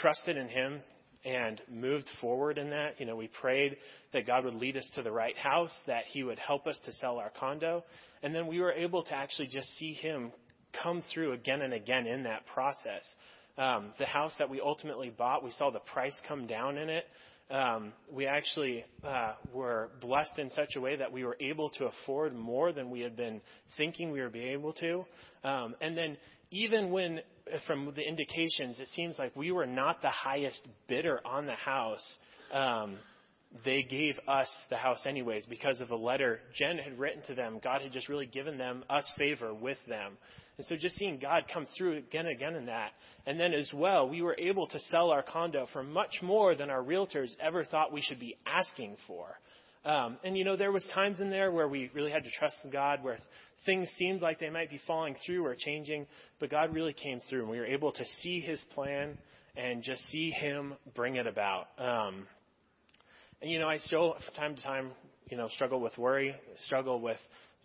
[0.01, 0.81] trusted in Him
[1.25, 2.99] and moved forward in that.
[2.99, 3.77] You know, we prayed
[4.13, 6.93] that God would lead us to the right house, that He would help us to
[6.93, 7.83] sell our condo.
[8.23, 10.31] And then we were able to actually just see Him
[10.83, 13.03] come through again and again in that process.
[13.57, 17.05] Um, the house that we ultimately bought, we saw the price come down in it.
[17.49, 21.85] Um, we actually uh, were blessed in such a way that we were able to
[21.85, 23.41] afford more than we had been
[23.77, 25.05] thinking we would be able to.
[25.43, 26.17] Um, and then,
[26.51, 27.21] even when,
[27.65, 32.17] from the indications, it seems like we were not the highest bidder on the house.
[32.51, 32.97] Um,
[33.63, 37.59] they gave us the house anyways because of a letter Jen had written to them.
[37.63, 40.17] God had just really given them us favor with them.
[40.57, 42.91] And so just seeing God come through again and again in that.
[43.25, 46.69] And then as well, we were able to sell our condo for much more than
[46.69, 49.27] our realtors ever thought we should be asking for.
[49.85, 52.57] Um, and you know, there was times in there where we really had to trust
[52.65, 53.17] in God, where
[53.65, 56.07] things seemed like they might be falling through or changing,
[56.39, 59.17] but God really came through, and we were able to see His plan
[59.55, 61.67] and just see Him bring it about.
[61.77, 62.27] Um,
[63.41, 64.91] and you know, I still, from time to time,
[65.29, 67.19] you know, struggle with worry, struggle with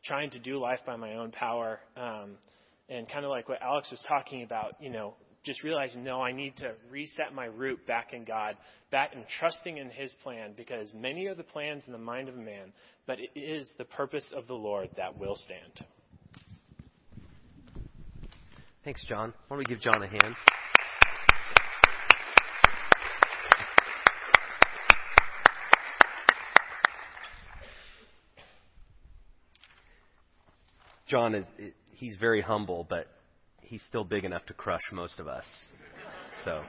[0.05, 1.81] trying to do life by my own power.
[1.97, 2.37] Um,
[2.89, 6.33] and kind of like what Alex was talking about, you know, just realizing, no, I
[6.33, 8.57] need to reset my root back in God,
[8.91, 12.37] back and trusting in His plan, because many are the plans in the mind of
[12.37, 12.73] man,
[13.07, 15.87] but it is the purpose of the Lord that will stand.
[18.85, 19.33] Thanks, John.
[19.49, 20.35] Why don't we give John a hand?
[31.13, 31.45] John is
[31.91, 33.07] he's very humble, but
[33.61, 35.45] he's still big enough to crush most of us.
[36.47, 36.63] So,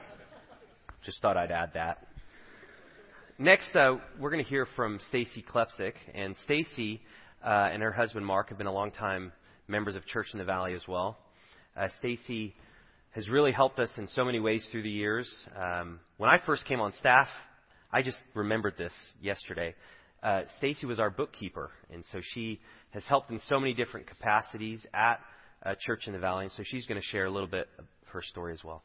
[1.02, 2.06] just thought I'd add that.
[3.38, 7.00] Next, uh, we're going to hear from Stacy Klepsik, and Stacy
[7.42, 8.92] uh, and her husband Mark have been a long
[9.66, 11.16] members of Church in the Valley as well.
[11.74, 12.54] Uh, Stacy
[13.12, 15.26] has really helped us in so many ways through the years.
[15.56, 17.28] Um, when I first came on staff,
[17.90, 19.74] I just remembered this yesterday
[20.24, 22.58] uh, Stacy was our bookkeeper, and so she
[22.90, 25.20] has helped in so many different capacities at
[25.64, 27.84] uh, Church in the Valley, and so she's going to share a little bit of
[28.06, 28.82] her story as well.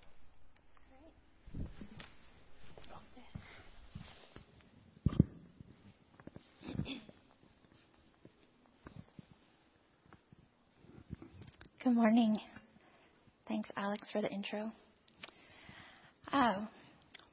[11.81, 12.37] Good morning.
[13.47, 14.71] Thanks, Alex, for the intro.
[16.33, 16.65] Uh,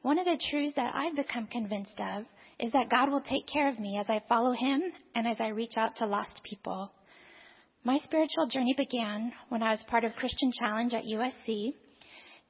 [0.03, 2.25] one of the truths that I've become convinced of
[2.59, 4.83] is that God will take care of me as I follow Him
[5.15, 6.91] and as I reach out to lost people.
[7.85, 11.75] My spiritual journey began when I was part of Christian Challenge at USC.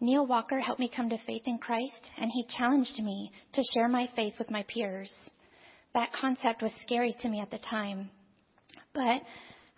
[0.00, 3.88] Neil Walker helped me come to faith in Christ, and he challenged me to share
[3.88, 5.10] my faith with my peers.
[5.94, 8.10] That concept was scary to me at the time.
[8.92, 9.22] But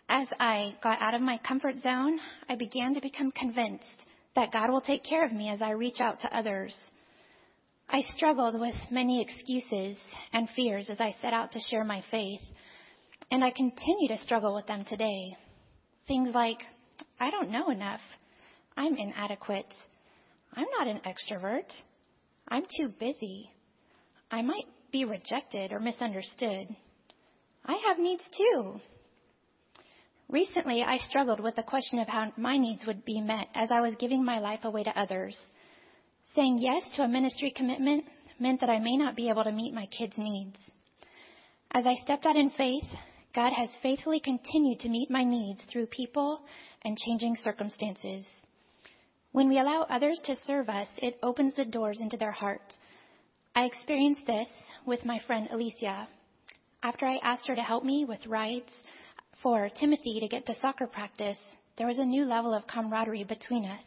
[0.09, 4.71] as I got out of my comfort zone, I began to become convinced that God
[4.71, 6.75] will take care of me as I reach out to others.
[7.90, 9.96] I struggled with many excuses
[10.35, 12.42] and fears as I set out to share my faith,
[13.31, 15.35] and I continue to struggle with them today.
[16.07, 16.59] Things like,
[17.18, 18.03] I don't know enough.
[18.77, 19.72] I'm inadequate.
[20.53, 21.64] I'm not an extrovert.
[22.46, 23.51] I'm too busy.
[24.31, 26.68] I might be rejected or misunderstood.
[27.64, 28.81] I have needs too.
[30.29, 33.81] Recently, I struggled with the question of how my needs would be met as I
[33.81, 35.37] was giving my life away to others.
[36.38, 38.05] Saying yes to a ministry commitment
[38.38, 40.57] meant that I may not be able to meet my kids' needs.
[41.72, 42.87] As I stepped out in faith,
[43.35, 46.42] God has faithfully continued to meet my needs through people
[46.83, 48.24] and changing circumstances.
[49.33, 52.72] When we allow others to serve us, it opens the doors into their heart.
[53.57, 54.48] I experienced this
[54.87, 56.07] with my friend Alicia.
[56.85, 58.70] After I asked her to help me with rides
[59.42, 61.38] for Timothy to get to soccer practice,
[61.79, 63.83] there was a new level of camaraderie between us.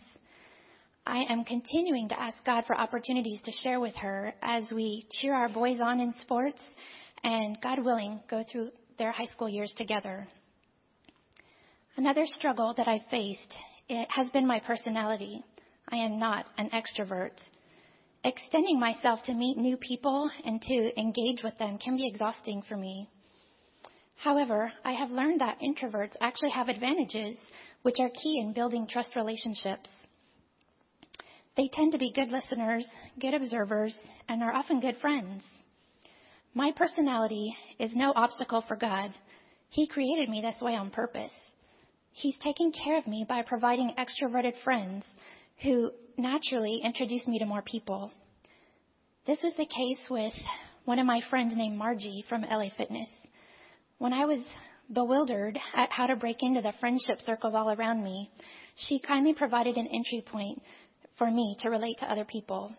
[1.05, 5.33] I am continuing to ask God for opportunities to share with her as we cheer
[5.33, 6.61] our boys on in sports
[7.23, 10.27] and, God willing, go through their high school years together.
[11.97, 13.53] Another struggle that I've faced
[13.89, 15.43] it has been my personality.
[15.89, 17.31] I am not an extrovert.
[18.23, 22.77] Extending myself to meet new people and to engage with them can be exhausting for
[22.77, 23.09] me.
[24.17, 27.37] However, I have learned that introverts actually have advantages
[27.81, 29.89] which are key in building trust relationships.
[31.57, 32.87] They tend to be good listeners,
[33.19, 33.95] good observers,
[34.29, 35.43] and are often good friends.
[36.53, 39.13] My personality is no obstacle for God.
[39.69, 41.31] He created me this way on purpose.
[42.13, 45.05] He's taking care of me by providing extroverted friends
[45.63, 48.11] who naturally introduce me to more people.
[49.25, 50.33] This was the case with
[50.85, 53.09] one of my friends named Margie from LA Fitness.
[53.97, 54.39] When I was
[54.91, 58.29] bewildered at how to break into the friendship circles all around me,
[58.75, 60.61] she kindly provided an entry point
[61.21, 62.75] for me to relate to other people.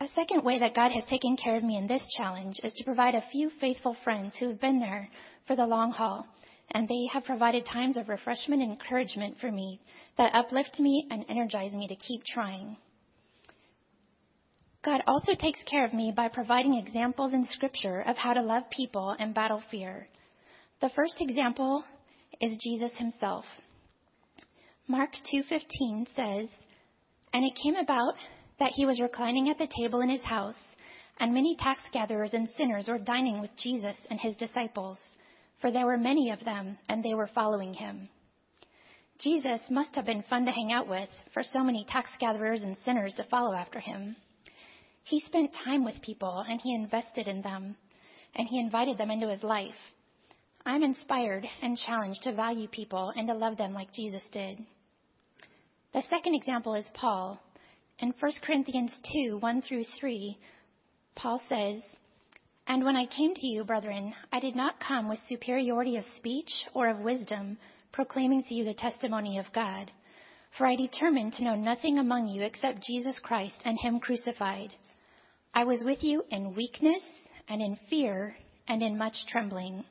[0.00, 2.84] A second way that God has taken care of me in this challenge is to
[2.84, 5.08] provide a few faithful friends who have been there
[5.48, 6.24] for the long haul,
[6.70, 9.80] and they have provided times of refreshment and encouragement for me
[10.18, 12.76] that uplift me and energize me to keep trying.
[14.84, 18.70] God also takes care of me by providing examples in Scripture of how to love
[18.70, 20.06] people and battle fear.
[20.80, 21.82] The first example
[22.40, 23.46] is Jesus himself.
[24.86, 26.48] Mark 2:15 says,
[27.32, 28.14] "And it came about
[28.58, 30.58] that he was reclining at the table in his house,
[31.18, 34.98] and many tax gatherers and sinners were dining with Jesus and his disciples,
[35.60, 38.08] for there were many of them, and they were following him.
[39.18, 42.76] Jesus must have been fun to hang out with for so many tax gatherers and
[42.78, 44.16] sinners to follow after him.
[45.04, 47.76] He spent time with people and he invested in them,
[48.34, 49.74] and he invited them into his life.
[50.64, 54.58] I'm inspired and challenged to value people and to love them like Jesus did.
[55.92, 57.40] The second example is Paul,
[57.98, 60.38] in 1 Corinthians 2 1 through 3,
[61.16, 61.82] Paul says,
[62.68, 66.50] And when I came to you, brethren, I did not come with superiority of speech
[66.74, 67.58] or of wisdom,
[67.90, 69.90] proclaiming to you the testimony of God.
[70.56, 74.72] For I determined to know nothing among you except Jesus Christ and Him crucified.
[75.52, 77.02] I was with you in weakness
[77.48, 78.36] and in fear
[78.68, 79.84] and in much trembling.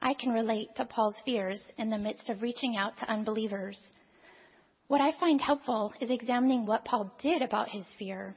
[0.00, 3.80] I can relate to Paul's fears in the midst of reaching out to unbelievers.
[4.88, 8.36] What I find helpful is examining what Paul did about his fear.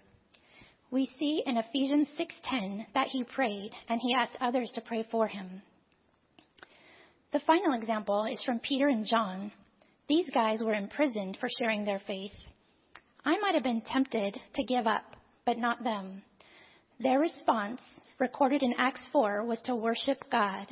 [0.91, 5.27] We see in Ephesians 6:10 that he prayed and he asked others to pray for
[5.27, 5.61] him.
[7.31, 9.51] The final example is from Peter and John.
[10.07, 12.33] These guys were imprisoned for sharing their faith.
[13.25, 16.21] I might have been tempted to give up, but not them.
[16.99, 17.81] Their response,
[18.19, 20.67] recorded in Acts 4, was to worship God.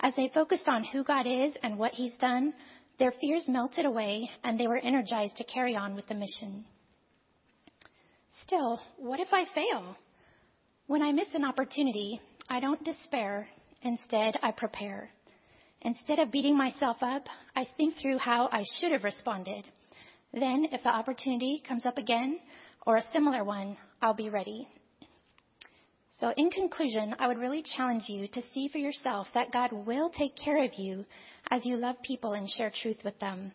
[0.00, 2.54] As they focused on who God is and what He's done,
[2.98, 6.64] their fears melted away, and they were energized to carry on with the mission.
[8.42, 9.96] Still, what if I fail?
[10.86, 13.48] When I miss an opportunity, I don't despair.
[13.82, 15.10] Instead, I prepare.
[15.82, 19.64] Instead of beating myself up, I think through how I should have responded.
[20.32, 22.38] Then, if the opportunity comes up again,
[22.86, 24.68] or a similar one, I'll be ready.
[26.20, 30.10] So, in conclusion, I would really challenge you to see for yourself that God will
[30.10, 31.04] take care of you
[31.50, 33.52] as you love people and share truth with them.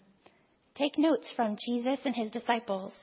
[0.75, 2.93] Take notes from Jesus and his disciples.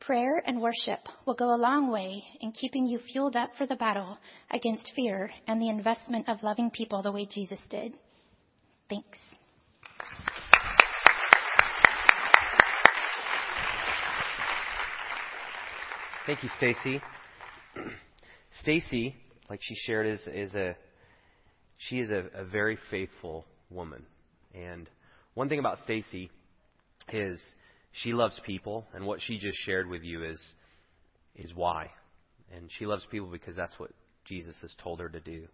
[0.00, 3.76] Prayer and worship will go a long way in keeping you fueled up for the
[3.76, 4.18] battle
[4.50, 7.94] against fear and the investment of loving people the way Jesus did.
[8.88, 9.18] Thanks.
[16.26, 17.00] Thank you, Stacy.
[18.60, 19.14] Stacy,
[19.48, 20.76] like she shared, is is a
[21.78, 24.04] she is a, a very faithful woman.
[24.54, 24.88] And
[25.34, 26.30] one thing about Stacy
[27.12, 27.40] is
[27.92, 30.40] she loves people, and what she just shared with you is
[31.34, 31.90] is why.
[32.54, 33.90] And she loves people because that's what
[34.24, 35.46] Jesus has told her to do.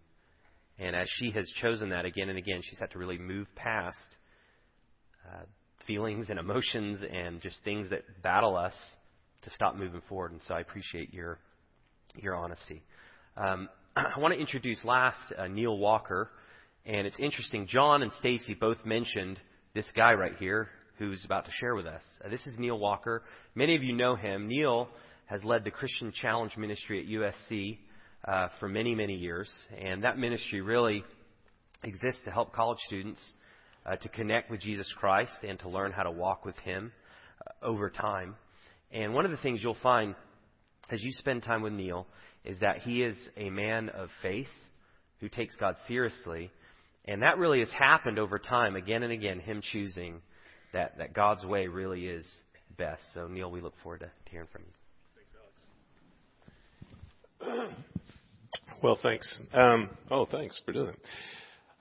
[0.79, 4.15] And as she has chosen that again and again, she's had to really move past
[5.27, 5.43] uh,
[5.85, 8.73] feelings and emotions and just things that battle us
[9.43, 10.31] to stop moving forward.
[10.31, 11.39] And so I appreciate your
[12.15, 12.83] your honesty.
[13.37, 16.29] Um, I want to introduce last uh, Neil Walker,
[16.85, 17.67] and it's interesting.
[17.67, 19.39] John and Stacy both mentioned
[19.73, 22.03] this guy right here who's about to share with us.
[22.23, 23.23] Uh, this is Neil Walker.
[23.55, 24.47] Many of you know him.
[24.47, 24.89] Neil
[25.25, 27.79] has led the Christian Challenge Ministry at USC
[28.27, 31.03] uh, for many, many years, and that ministry really
[31.83, 33.21] exists to help college students
[33.85, 36.91] uh, to connect with Jesus Christ and to learn how to walk with Him
[37.41, 38.35] uh, over time.
[38.91, 40.15] And one of the things you'll find
[40.89, 42.07] as you spend time with Neil
[42.43, 44.47] is that he is a man of faith
[45.19, 46.51] who takes God seriously.
[47.05, 50.21] And that really has happened over time, again and again, him choosing
[50.73, 52.27] that, that God's way really is
[52.77, 53.01] best.
[53.13, 54.73] So, Neil, we look forward to hearing from you.
[57.39, 57.73] Thanks, Alex.
[58.83, 59.39] Well, thanks.
[59.53, 60.99] Um, oh, thanks for doing it.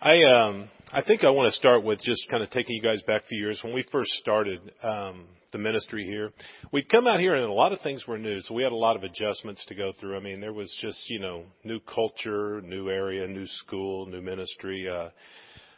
[0.04, 3.00] I um, I think I want to start with just kind of taking you guys
[3.04, 6.32] back a few years when we first started um, the ministry here.
[6.72, 8.76] We'd come out here and a lot of things were new, so we had a
[8.76, 10.16] lot of adjustments to go through.
[10.16, 14.88] I mean, there was just you know new culture, new area, new school, new ministry.
[14.88, 15.10] Uh,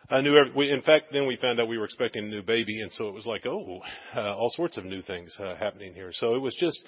[0.09, 2.43] I knew every, we, in fact, then we found out we were expecting a new
[2.43, 3.81] baby, and so it was like, oh,
[4.17, 6.13] uh, all sorts of new things uh, happening here.
[6.13, 6.83] So it was just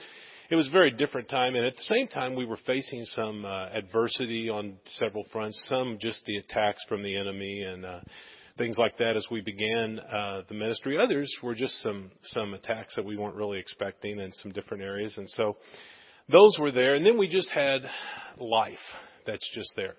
[0.51, 3.45] it was a very different time, and at the same time, we were facing some
[3.45, 5.61] uh, adversity on several fronts.
[5.69, 8.01] Some just the attacks from the enemy and uh,
[8.57, 10.99] things like that as we began uh, the ministry.
[10.99, 15.19] Others were just some some attacks that we weren't really expecting in some different areas,
[15.19, 15.57] and so
[16.29, 16.95] those were there.
[16.95, 17.83] And then we just had
[18.39, 18.79] life
[19.27, 19.95] that's just there.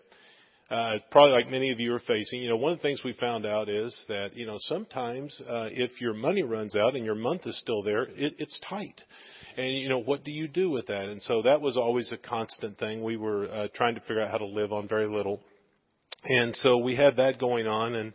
[0.69, 3.13] Uh, probably like many of you are facing, you know, one of the things we
[3.13, 7.15] found out is that, you know, sometimes uh, if your money runs out and your
[7.15, 9.01] month is still there, it, it's tight
[9.57, 11.09] and you know what do you do with that?
[11.09, 13.03] And so that was always a constant thing.
[13.03, 15.41] We were uh, trying to figure out how to live on very little.
[16.23, 17.95] And so we had that going on.
[17.95, 18.13] And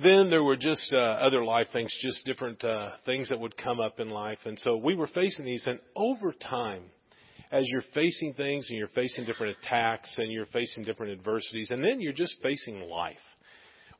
[0.00, 3.80] then there were just uh, other life things just different uh, things that would come
[3.80, 4.38] up in life.
[4.44, 5.66] And so we were facing these.
[5.66, 6.84] And over time
[7.50, 11.82] as you're facing things and you're facing different attacks and you're facing different adversities and
[11.82, 13.16] then you're just facing life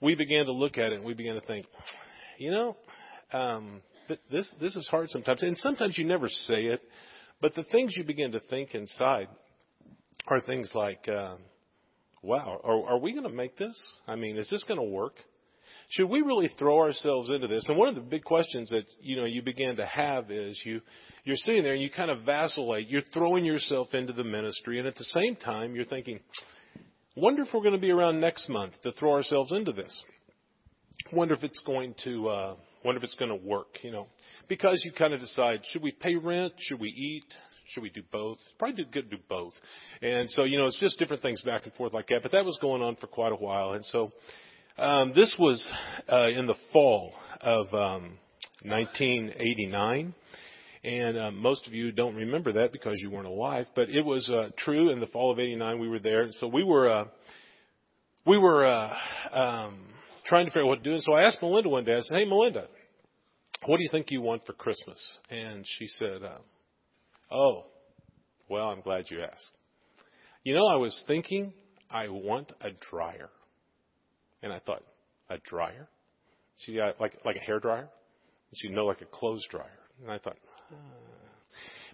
[0.01, 1.66] we began to look at it and we began to think
[2.37, 2.77] you know
[3.33, 3.81] um,
[4.31, 6.81] this this is hard sometimes, and sometimes you never say it,
[7.41, 9.29] but the things you begin to think inside
[10.27, 11.37] are things like, uh,
[12.23, 13.79] "Wow, are, are we going to make this?
[14.07, 15.15] I mean, is this going to work?
[15.91, 19.17] Should we really throw ourselves into this?" And one of the big questions that you
[19.17, 20.81] know you begin to have is you
[21.25, 22.89] you're sitting there and you kind of vacillate.
[22.89, 26.21] You're throwing yourself into the ministry, and at the same time you're thinking,
[27.17, 30.05] "Wonder if we're going to be around next month to throw ourselves into this."
[31.13, 32.57] Wonder if it's going to uh,
[32.89, 34.07] Wonder if it's going to work, you know,
[34.49, 36.55] because you kind of decide, should we pay rent?
[36.57, 37.26] Should we eat?
[37.66, 38.39] Should we do both?
[38.59, 39.53] Probably do good to do both.
[40.01, 42.20] And so, you know, it's just different things back and forth like that.
[42.22, 43.74] But that was going on for quite a while.
[43.74, 44.11] And so,
[44.78, 45.70] um, this was
[46.09, 47.12] uh, in the fall
[47.43, 48.16] of um,
[48.62, 50.14] 1989.
[50.82, 54.30] And uh, most of you don't remember that because you weren't alive, but it was
[54.30, 54.91] uh, true.
[54.93, 57.05] In the fall of '89, we were there, and so we were uh,
[58.24, 58.97] we were uh,
[59.30, 59.89] um,
[60.28, 60.95] trying to figure out what to do.
[60.95, 62.68] And so I asked Melinda one day, I said, Hey, Melinda,
[63.67, 65.19] what do you think you want for Christmas?
[65.31, 66.39] And she said, uh,
[67.31, 67.67] Oh,
[68.49, 69.51] well, I'm glad you asked.
[70.45, 71.53] You know, I was thinking
[71.91, 73.31] I want a dryer.
[74.43, 74.83] And I thought,
[75.29, 75.89] a dryer?
[76.57, 77.89] She like like a hair dryer.
[78.55, 79.79] She know like a clothes dryer.
[80.03, 80.37] And I thought,
[80.73, 80.77] uh,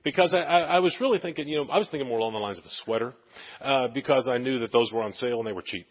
[0.05, 2.39] because I, I, I was really thinking, you know, I was thinking more along the
[2.39, 3.15] lines of a sweater,
[3.61, 5.87] uh, because I knew that those were on sale and they were cheap.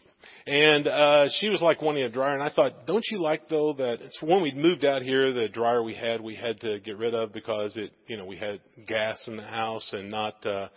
[0.46, 3.74] And uh, she was like wanting a dryer, and I thought, don't you like though
[3.74, 6.96] that it's when we moved out here, the dryer we had we had to get
[6.96, 10.68] rid of because it, you know, we had gas in the house and not uh,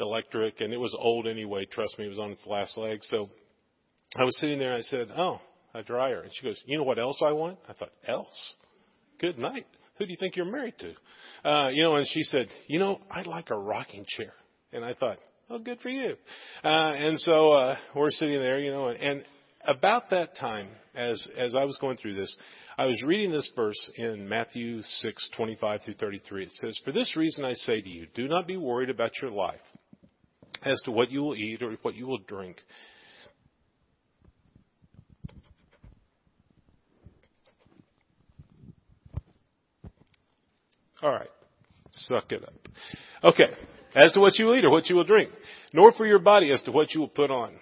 [0.00, 1.64] electric, and it was old anyway.
[1.64, 2.98] Trust me, it was on its last leg.
[3.02, 3.28] So
[4.16, 5.40] I was sitting there, and I said, oh,
[5.74, 7.58] a dryer, and she goes, you know what else I want?
[7.68, 8.54] I thought, else?
[9.18, 9.66] Good night.
[10.00, 10.94] Who do you think you're married to?
[11.46, 14.32] Uh, you know, and she said, you know, I'd like a rocking chair.
[14.72, 15.18] And I thought,
[15.50, 16.14] oh, good for you.
[16.64, 19.24] Uh, and so, uh, we're sitting there, you know, and, and
[19.66, 22.34] about that time, as, as I was going through this,
[22.78, 26.44] I was reading this verse in Matthew 6, 25 through 33.
[26.44, 29.32] It says, For this reason I say to you, do not be worried about your
[29.32, 29.60] life
[30.62, 32.56] as to what you will eat or what you will drink
[41.02, 41.30] All right.
[41.92, 42.54] Suck it up.
[43.24, 43.52] Okay.
[43.94, 45.30] as to what you eat or what you will drink,
[45.72, 47.54] nor for your body as to what you will put on.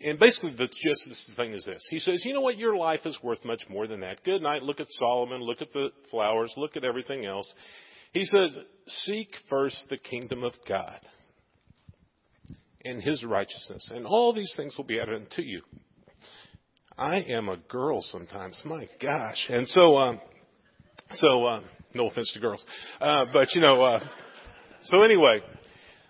[0.00, 1.86] And basically, the gist of this thing is this.
[1.90, 2.56] He says, you know what?
[2.56, 4.24] Your life is worth much more than that.
[4.24, 4.62] Good night.
[4.62, 5.42] Look at Solomon.
[5.42, 6.52] Look at the flowers.
[6.56, 7.52] Look at everything else.
[8.12, 8.56] He says,
[8.86, 11.00] seek first the kingdom of God
[12.84, 15.62] and his righteousness, and all these things will be added unto you.
[16.98, 18.60] I am a girl sometimes.
[18.64, 19.46] My gosh.
[19.48, 20.20] And so, um,
[21.12, 21.64] so, um,
[21.94, 22.64] no offense to girls.
[23.00, 24.00] Uh, but you know, uh,
[24.82, 25.40] so anyway,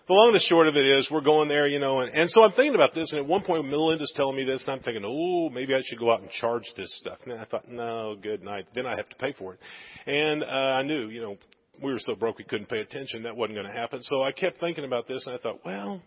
[0.09, 2.31] the long and the short of it is we're going there, you know, and, and
[2.31, 4.83] so I'm thinking about this, and at one point Melinda's telling me this, and I'm
[4.83, 7.19] thinking, oh, maybe I should go out and charge this stuff.
[7.25, 8.67] And I thought, no, good night.
[8.75, 9.61] Then I have to pay for it.
[10.07, 11.37] And uh, I knew, you know,
[11.83, 13.23] we were so broke we couldn't pay attention.
[13.23, 14.01] That wasn't going to happen.
[14.03, 16.03] So I kept thinking about this, and I thought, well,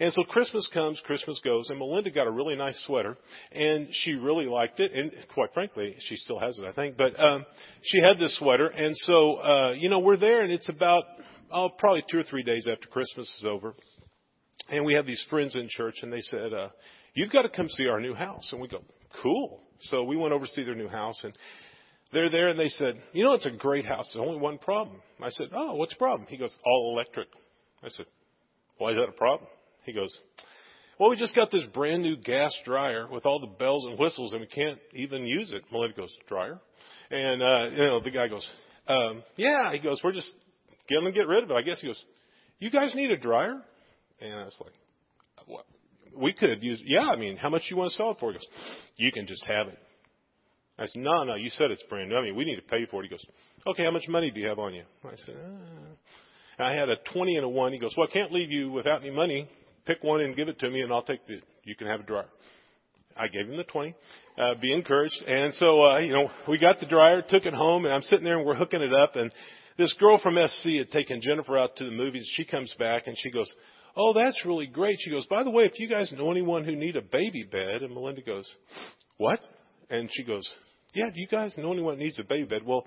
[0.00, 3.18] and so Christmas comes, Christmas goes, and Melinda got a really nice sweater,
[3.52, 6.96] and she really liked it, and quite frankly, she still has it, I think.
[6.96, 7.44] But um,
[7.82, 11.04] she had this sweater, and so uh, you know we're there, and it's about
[11.52, 13.74] oh probably two or three days after Christmas is over,
[14.70, 16.70] and we have these friends in church, and they said, uh,
[17.12, 18.80] "You've got to come see our new house," and we go,
[19.22, 21.36] "Cool." So we went over to see their new house, and
[22.10, 24.10] they're there, and they said, "You know, it's a great house.
[24.14, 27.28] There's only one problem." I said, "Oh, what's the problem?" He goes, "All electric."
[27.82, 28.06] I said,
[28.78, 29.46] "Why is that a problem?"
[29.84, 30.16] He goes,
[30.98, 34.32] well, we just got this brand new gas dryer with all the bells and whistles
[34.32, 35.62] and we can't even use it.
[35.72, 36.60] Melinda goes, dryer?
[37.10, 38.48] And, uh, you know, the guy goes,
[38.86, 40.30] um, yeah, he goes, we're just
[40.90, 41.54] going to get rid of it.
[41.54, 42.04] I guess he goes,
[42.58, 43.62] you guys need a dryer?
[44.20, 44.74] And I was like,
[45.46, 45.64] what?
[46.14, 48.32] We could use, yeah, I mean, how much do you want to sell it for?
[48.32, 48.46] He goes,
[48.96, 49.78] you can just have it.
[50.78, 52.16] I said, no, no, you said it's brand new.
[52.16, 53.06] I mean, we need to pay for it.
[53.06, 53.24] He goes,
[53.66, 54.82] okay, how much money do you have on you?
[55.04, 56.64] I said, ah.
[56.64, 57.72] I had a 20 and a 1.
[57.72, 59.48] He goes, well, I can't leave you without any money
[59.90, 61.40] pick one and give it to me, and I'll take the.
[61.64, 62.28] You can have a dryer.
[63.16, 63.94] I gave him the 20.
[64.38, 65.20] Uh, be encouraged.
[65.26, 68.24] And so, uh, you know, we got the dryer, took it home, and I'm sitting
[68.24, 69.16] there and we're hooking it up.
[69.16, 69.32] And
[69.76, 72.30] this girl from SC had taken Jennifer out to the movies.
[72.34, 73.52] She comes back and she goes,
[73.96, 74.96] Oh, that's really great.
[75.00, 77.82] She goes, By the way, if you guys know anyone who need a baby bed,
[77.82, 78.48] and Melinda goes,
[79.16, 79.40] What?
[79.90, 80.48] And she goes,
[80.94, 82.62] Yeah, do you guys know anyone who needs a baby bed?
[82.64, 82.86] Well,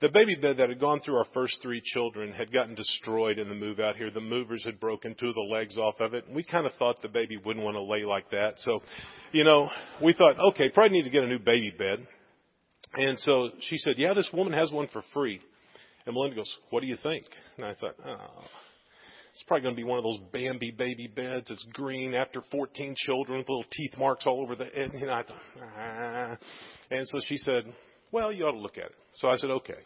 [0.00, 3.48] the baby bed that had gone through our first three children had gotten destroyed in
[3.48, 4.10] the move out here.
[4.10, 6.26] The movers had broken two of the legs off of it.
[6.26, 8.54] And we kind of thought the baby wouldn't want to lay like that.
[8.58, 8.80] So,
[9.32, 9.70] you know,
[10.02, 12.06] we thought, okay, probably need to get a new baby bed.
[12.94, 15.40] And so she said, yeah, this woman has one for free.
[16.04, 17.24] And Melinda goes, what do you think?
[17.56, 18.44] And I thought, oh,
[19.32, 21.50] it's probably going to be one of those Bambi baby beds.
[21.50, 25.12] It's green after 14 children with little teeth marks all over the, and you know,
[25.12, 26.38] I thought, ah.
[26.90, 27.64] And so she said,
[28.12, 28.94] well, you ought to look at it.
[29.16, 29.78] So I said, okay.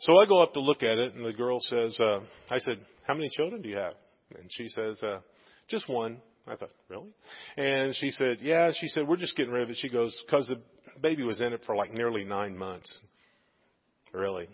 [0.00, 2.78] So I go up to look at it, and the girl says, uh, I said,
[3.06, 3.94] how many children do you have?
[4.36, 5.20] And she says, uh,
[5.68, 6.20] just one.
[6.46, 7.08] I thought, really?
[7.56, 8.70] And she said, yeah.
[8.74, 9.78] She said, we're just getting rid of it.
[9.80, 10.60] She goes, because the
[11.00, 12.98] baby was in it for like nearly nine months.
[14.12, 14.48] Really?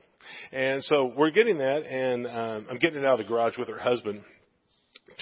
[0.53, 3.69] And so we're getting that, and um, I'm getting it out of the garage with
[3.69, 4.23] her husband.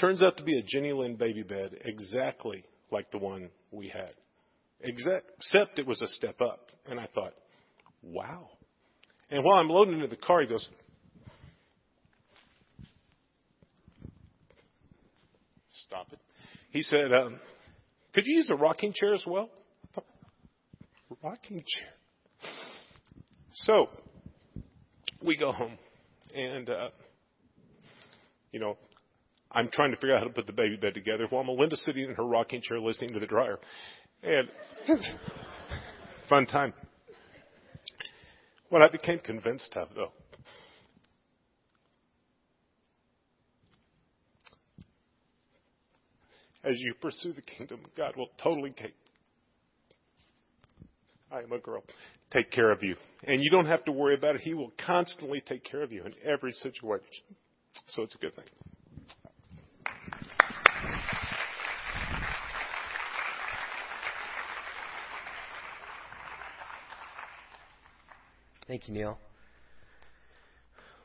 [0.00, 4.12] Turns out to be a Jenny Lind baby bed, exactly like the one we had.
[4.80, 6.60] Exact, Except it was a step up.
[6.86, 7.32] And I thought,
[8.02, 8.48] wow.
[9.30, 10.68] And while I'm loading into the car, he goes,
[15.86, 16.18] Stop it.
[16.70, 17.38] He said, um,
[18.14, 19.50] Could you use a rocking chair as well?
[21.22, 21.88] Rocking chair.
[23.52, 23.88] So,
[25.22, 25.78] we go home.
[26.34, 26.88] And, uh,
[28.52, 28.76] you know,
[29.50, 32.04] I'm trying to figure out how to put the baby bed together while Melinda's sitting
[32.04, 33.58] in her rocking chair listening to the dryer.
[34.22, 34.48] And,
[36.28, 36.74] fun time.
[38.68, 40.12] What I became convinced of, though,
[46.62, 48.94] as you pursue the kingdom, God will totally take.
[51.32, 51.82] I am a girl.
[52.30, 52.96] Take care of you.
[53.24, 54.42] And you don't have to worry about it.
[54.42, 57.06] He will constantly take care of you in every situation.
[57.86, 58.44] So it's a good thing.
[68.68, 69.18] Thank you, Neil.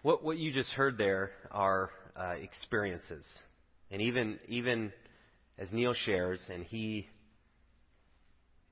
[0.02, 3.26] What what you just heard there are uh, experiences,
[3.90, 4.92] and even even
[5.58, 7.08] as Neil shares, and he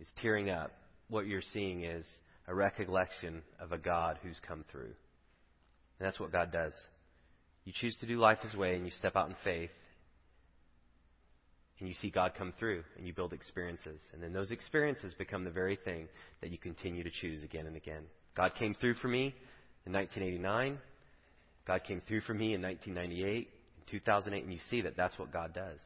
[0.02, 0.74] is tearing up.
[1.08, 2.06] What you're seeing is
[2.50, 4.94] a recollection of a God who's come through, and
[6.02, 6.74] that's what God does.
[7.64, 9.72] You choose to do life His way, and you step out in faith,
[11.80, 15.46] and you see God come through, and you build experiences, and then those experiences become
[15.46, 16.10] the very thing
[16.42, 18.04] that you continue to choose again and again.
[18.36, 19.34] God came through for me
[19.86, 20.78] in 1989.
[21.68, 25.32] God came through for me in 1998, in 2008, and you see that that's what
[25.32, 25.80] God does.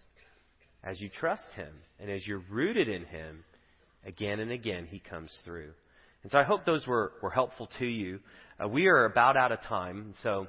[0.84, 3.44] As you trust Him and as you're rooted in Him,
[4.06, 5.72] again and again, He comes through.
[6.24, 8.20] And so I hope those were, were helpful to you.
[8.64, 10.48] Uh, we are about out of time, so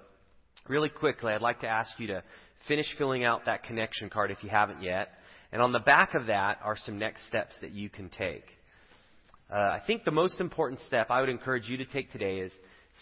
[0.68, 2.22] really quickly, I'd like to ask you to
[2.68, 5.08] finish filling out that connection card if you haven't yet.
[5.52, 8.44] And on the back of that are some next steps that you can take.
[9.48, 12.52] Uh, I think the most important step I would encourage you to take today is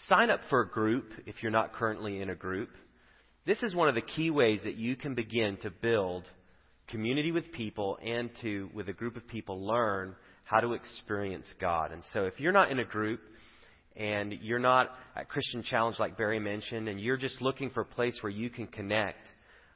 [0.07, 2.69] sign up for a group if you're not currently in a group.
[3.47, 6.29] This is one of the key ways that you can begin to build
[6.87, 11.91] community with people and to, with a group of people, learn how to experience God.
[11.91, 13.21] And so if you're not in a group
[13.95, 17.85] and you're not at Christian Challenge like Barry mentioned, and you're just looking for a
[17.85, 19.25] place where you can connect,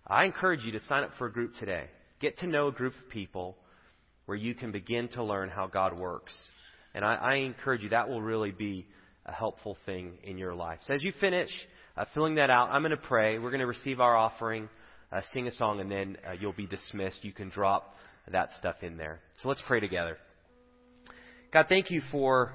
[0.05, 1.85] I encourage you to sign up for a group today.
[2.19, 3.57] Get to know a group of people
[4.25, 6.37] where you can begin to learn how God works.
[6.93, 8.85] And I, I encourage you, that will really be
[9.25, 10.79] a helpful thing in your life.
[10.87, 11.49] So as you finish
[11.95, 13.37] uh, filling that out, I'm going to pray.
[13.37, 14.69] We're going to receive our offering,
[15.11, 17.23] uh, sing a song, and then uh, you'll be dismissed.
[17.23, 17.95] You can drop
[18.31, 19.19] that stuff in there.
[19.41, 20.17] So let's pray together.
[21.51, 22.53] God, thank you for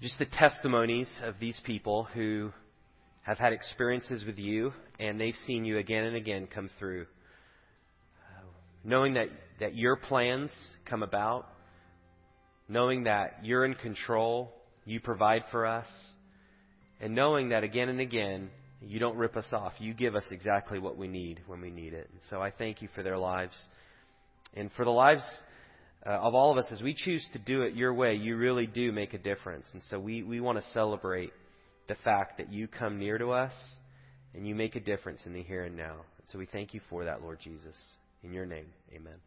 [0.00, 2.52] just the testimonies of these people who
[3.22, 7.06] have had experiences with you and they've seen you again and again come through.
[8.22, 8.42] Uh,
[8.84, 9.28] knowing that,
[9.60, 10.50] that your plans
[10.86, 11.46] come about,
[12.68, 14.52] knowing that you're in control,
[14.84, 15.86] you provide for us,
[17.00, 18.50] and knowing that again and again,
[18.80, 19.72] you don't rip us off.
[19.78, 22.08] You give us exactly what we need when we need it.
[22.12, 23.54] And so I thank you for their lives.
[24.54, 25.22] And for the lives
[26.06, 28.66] uh, of all of us, as we choose to do it your way, you really
[28.66, 29.66] do make a difference.
[29.72, 31.32] And so we, we want to celebrate
[31.88, 33.52] the fact that you come near to us
[34.34, 35.96] and you make a difference in the here and now.
[36.18, 37.76] And so we thank you for that, Lord Jesus.
[38.22, 39.18] In your name, amen.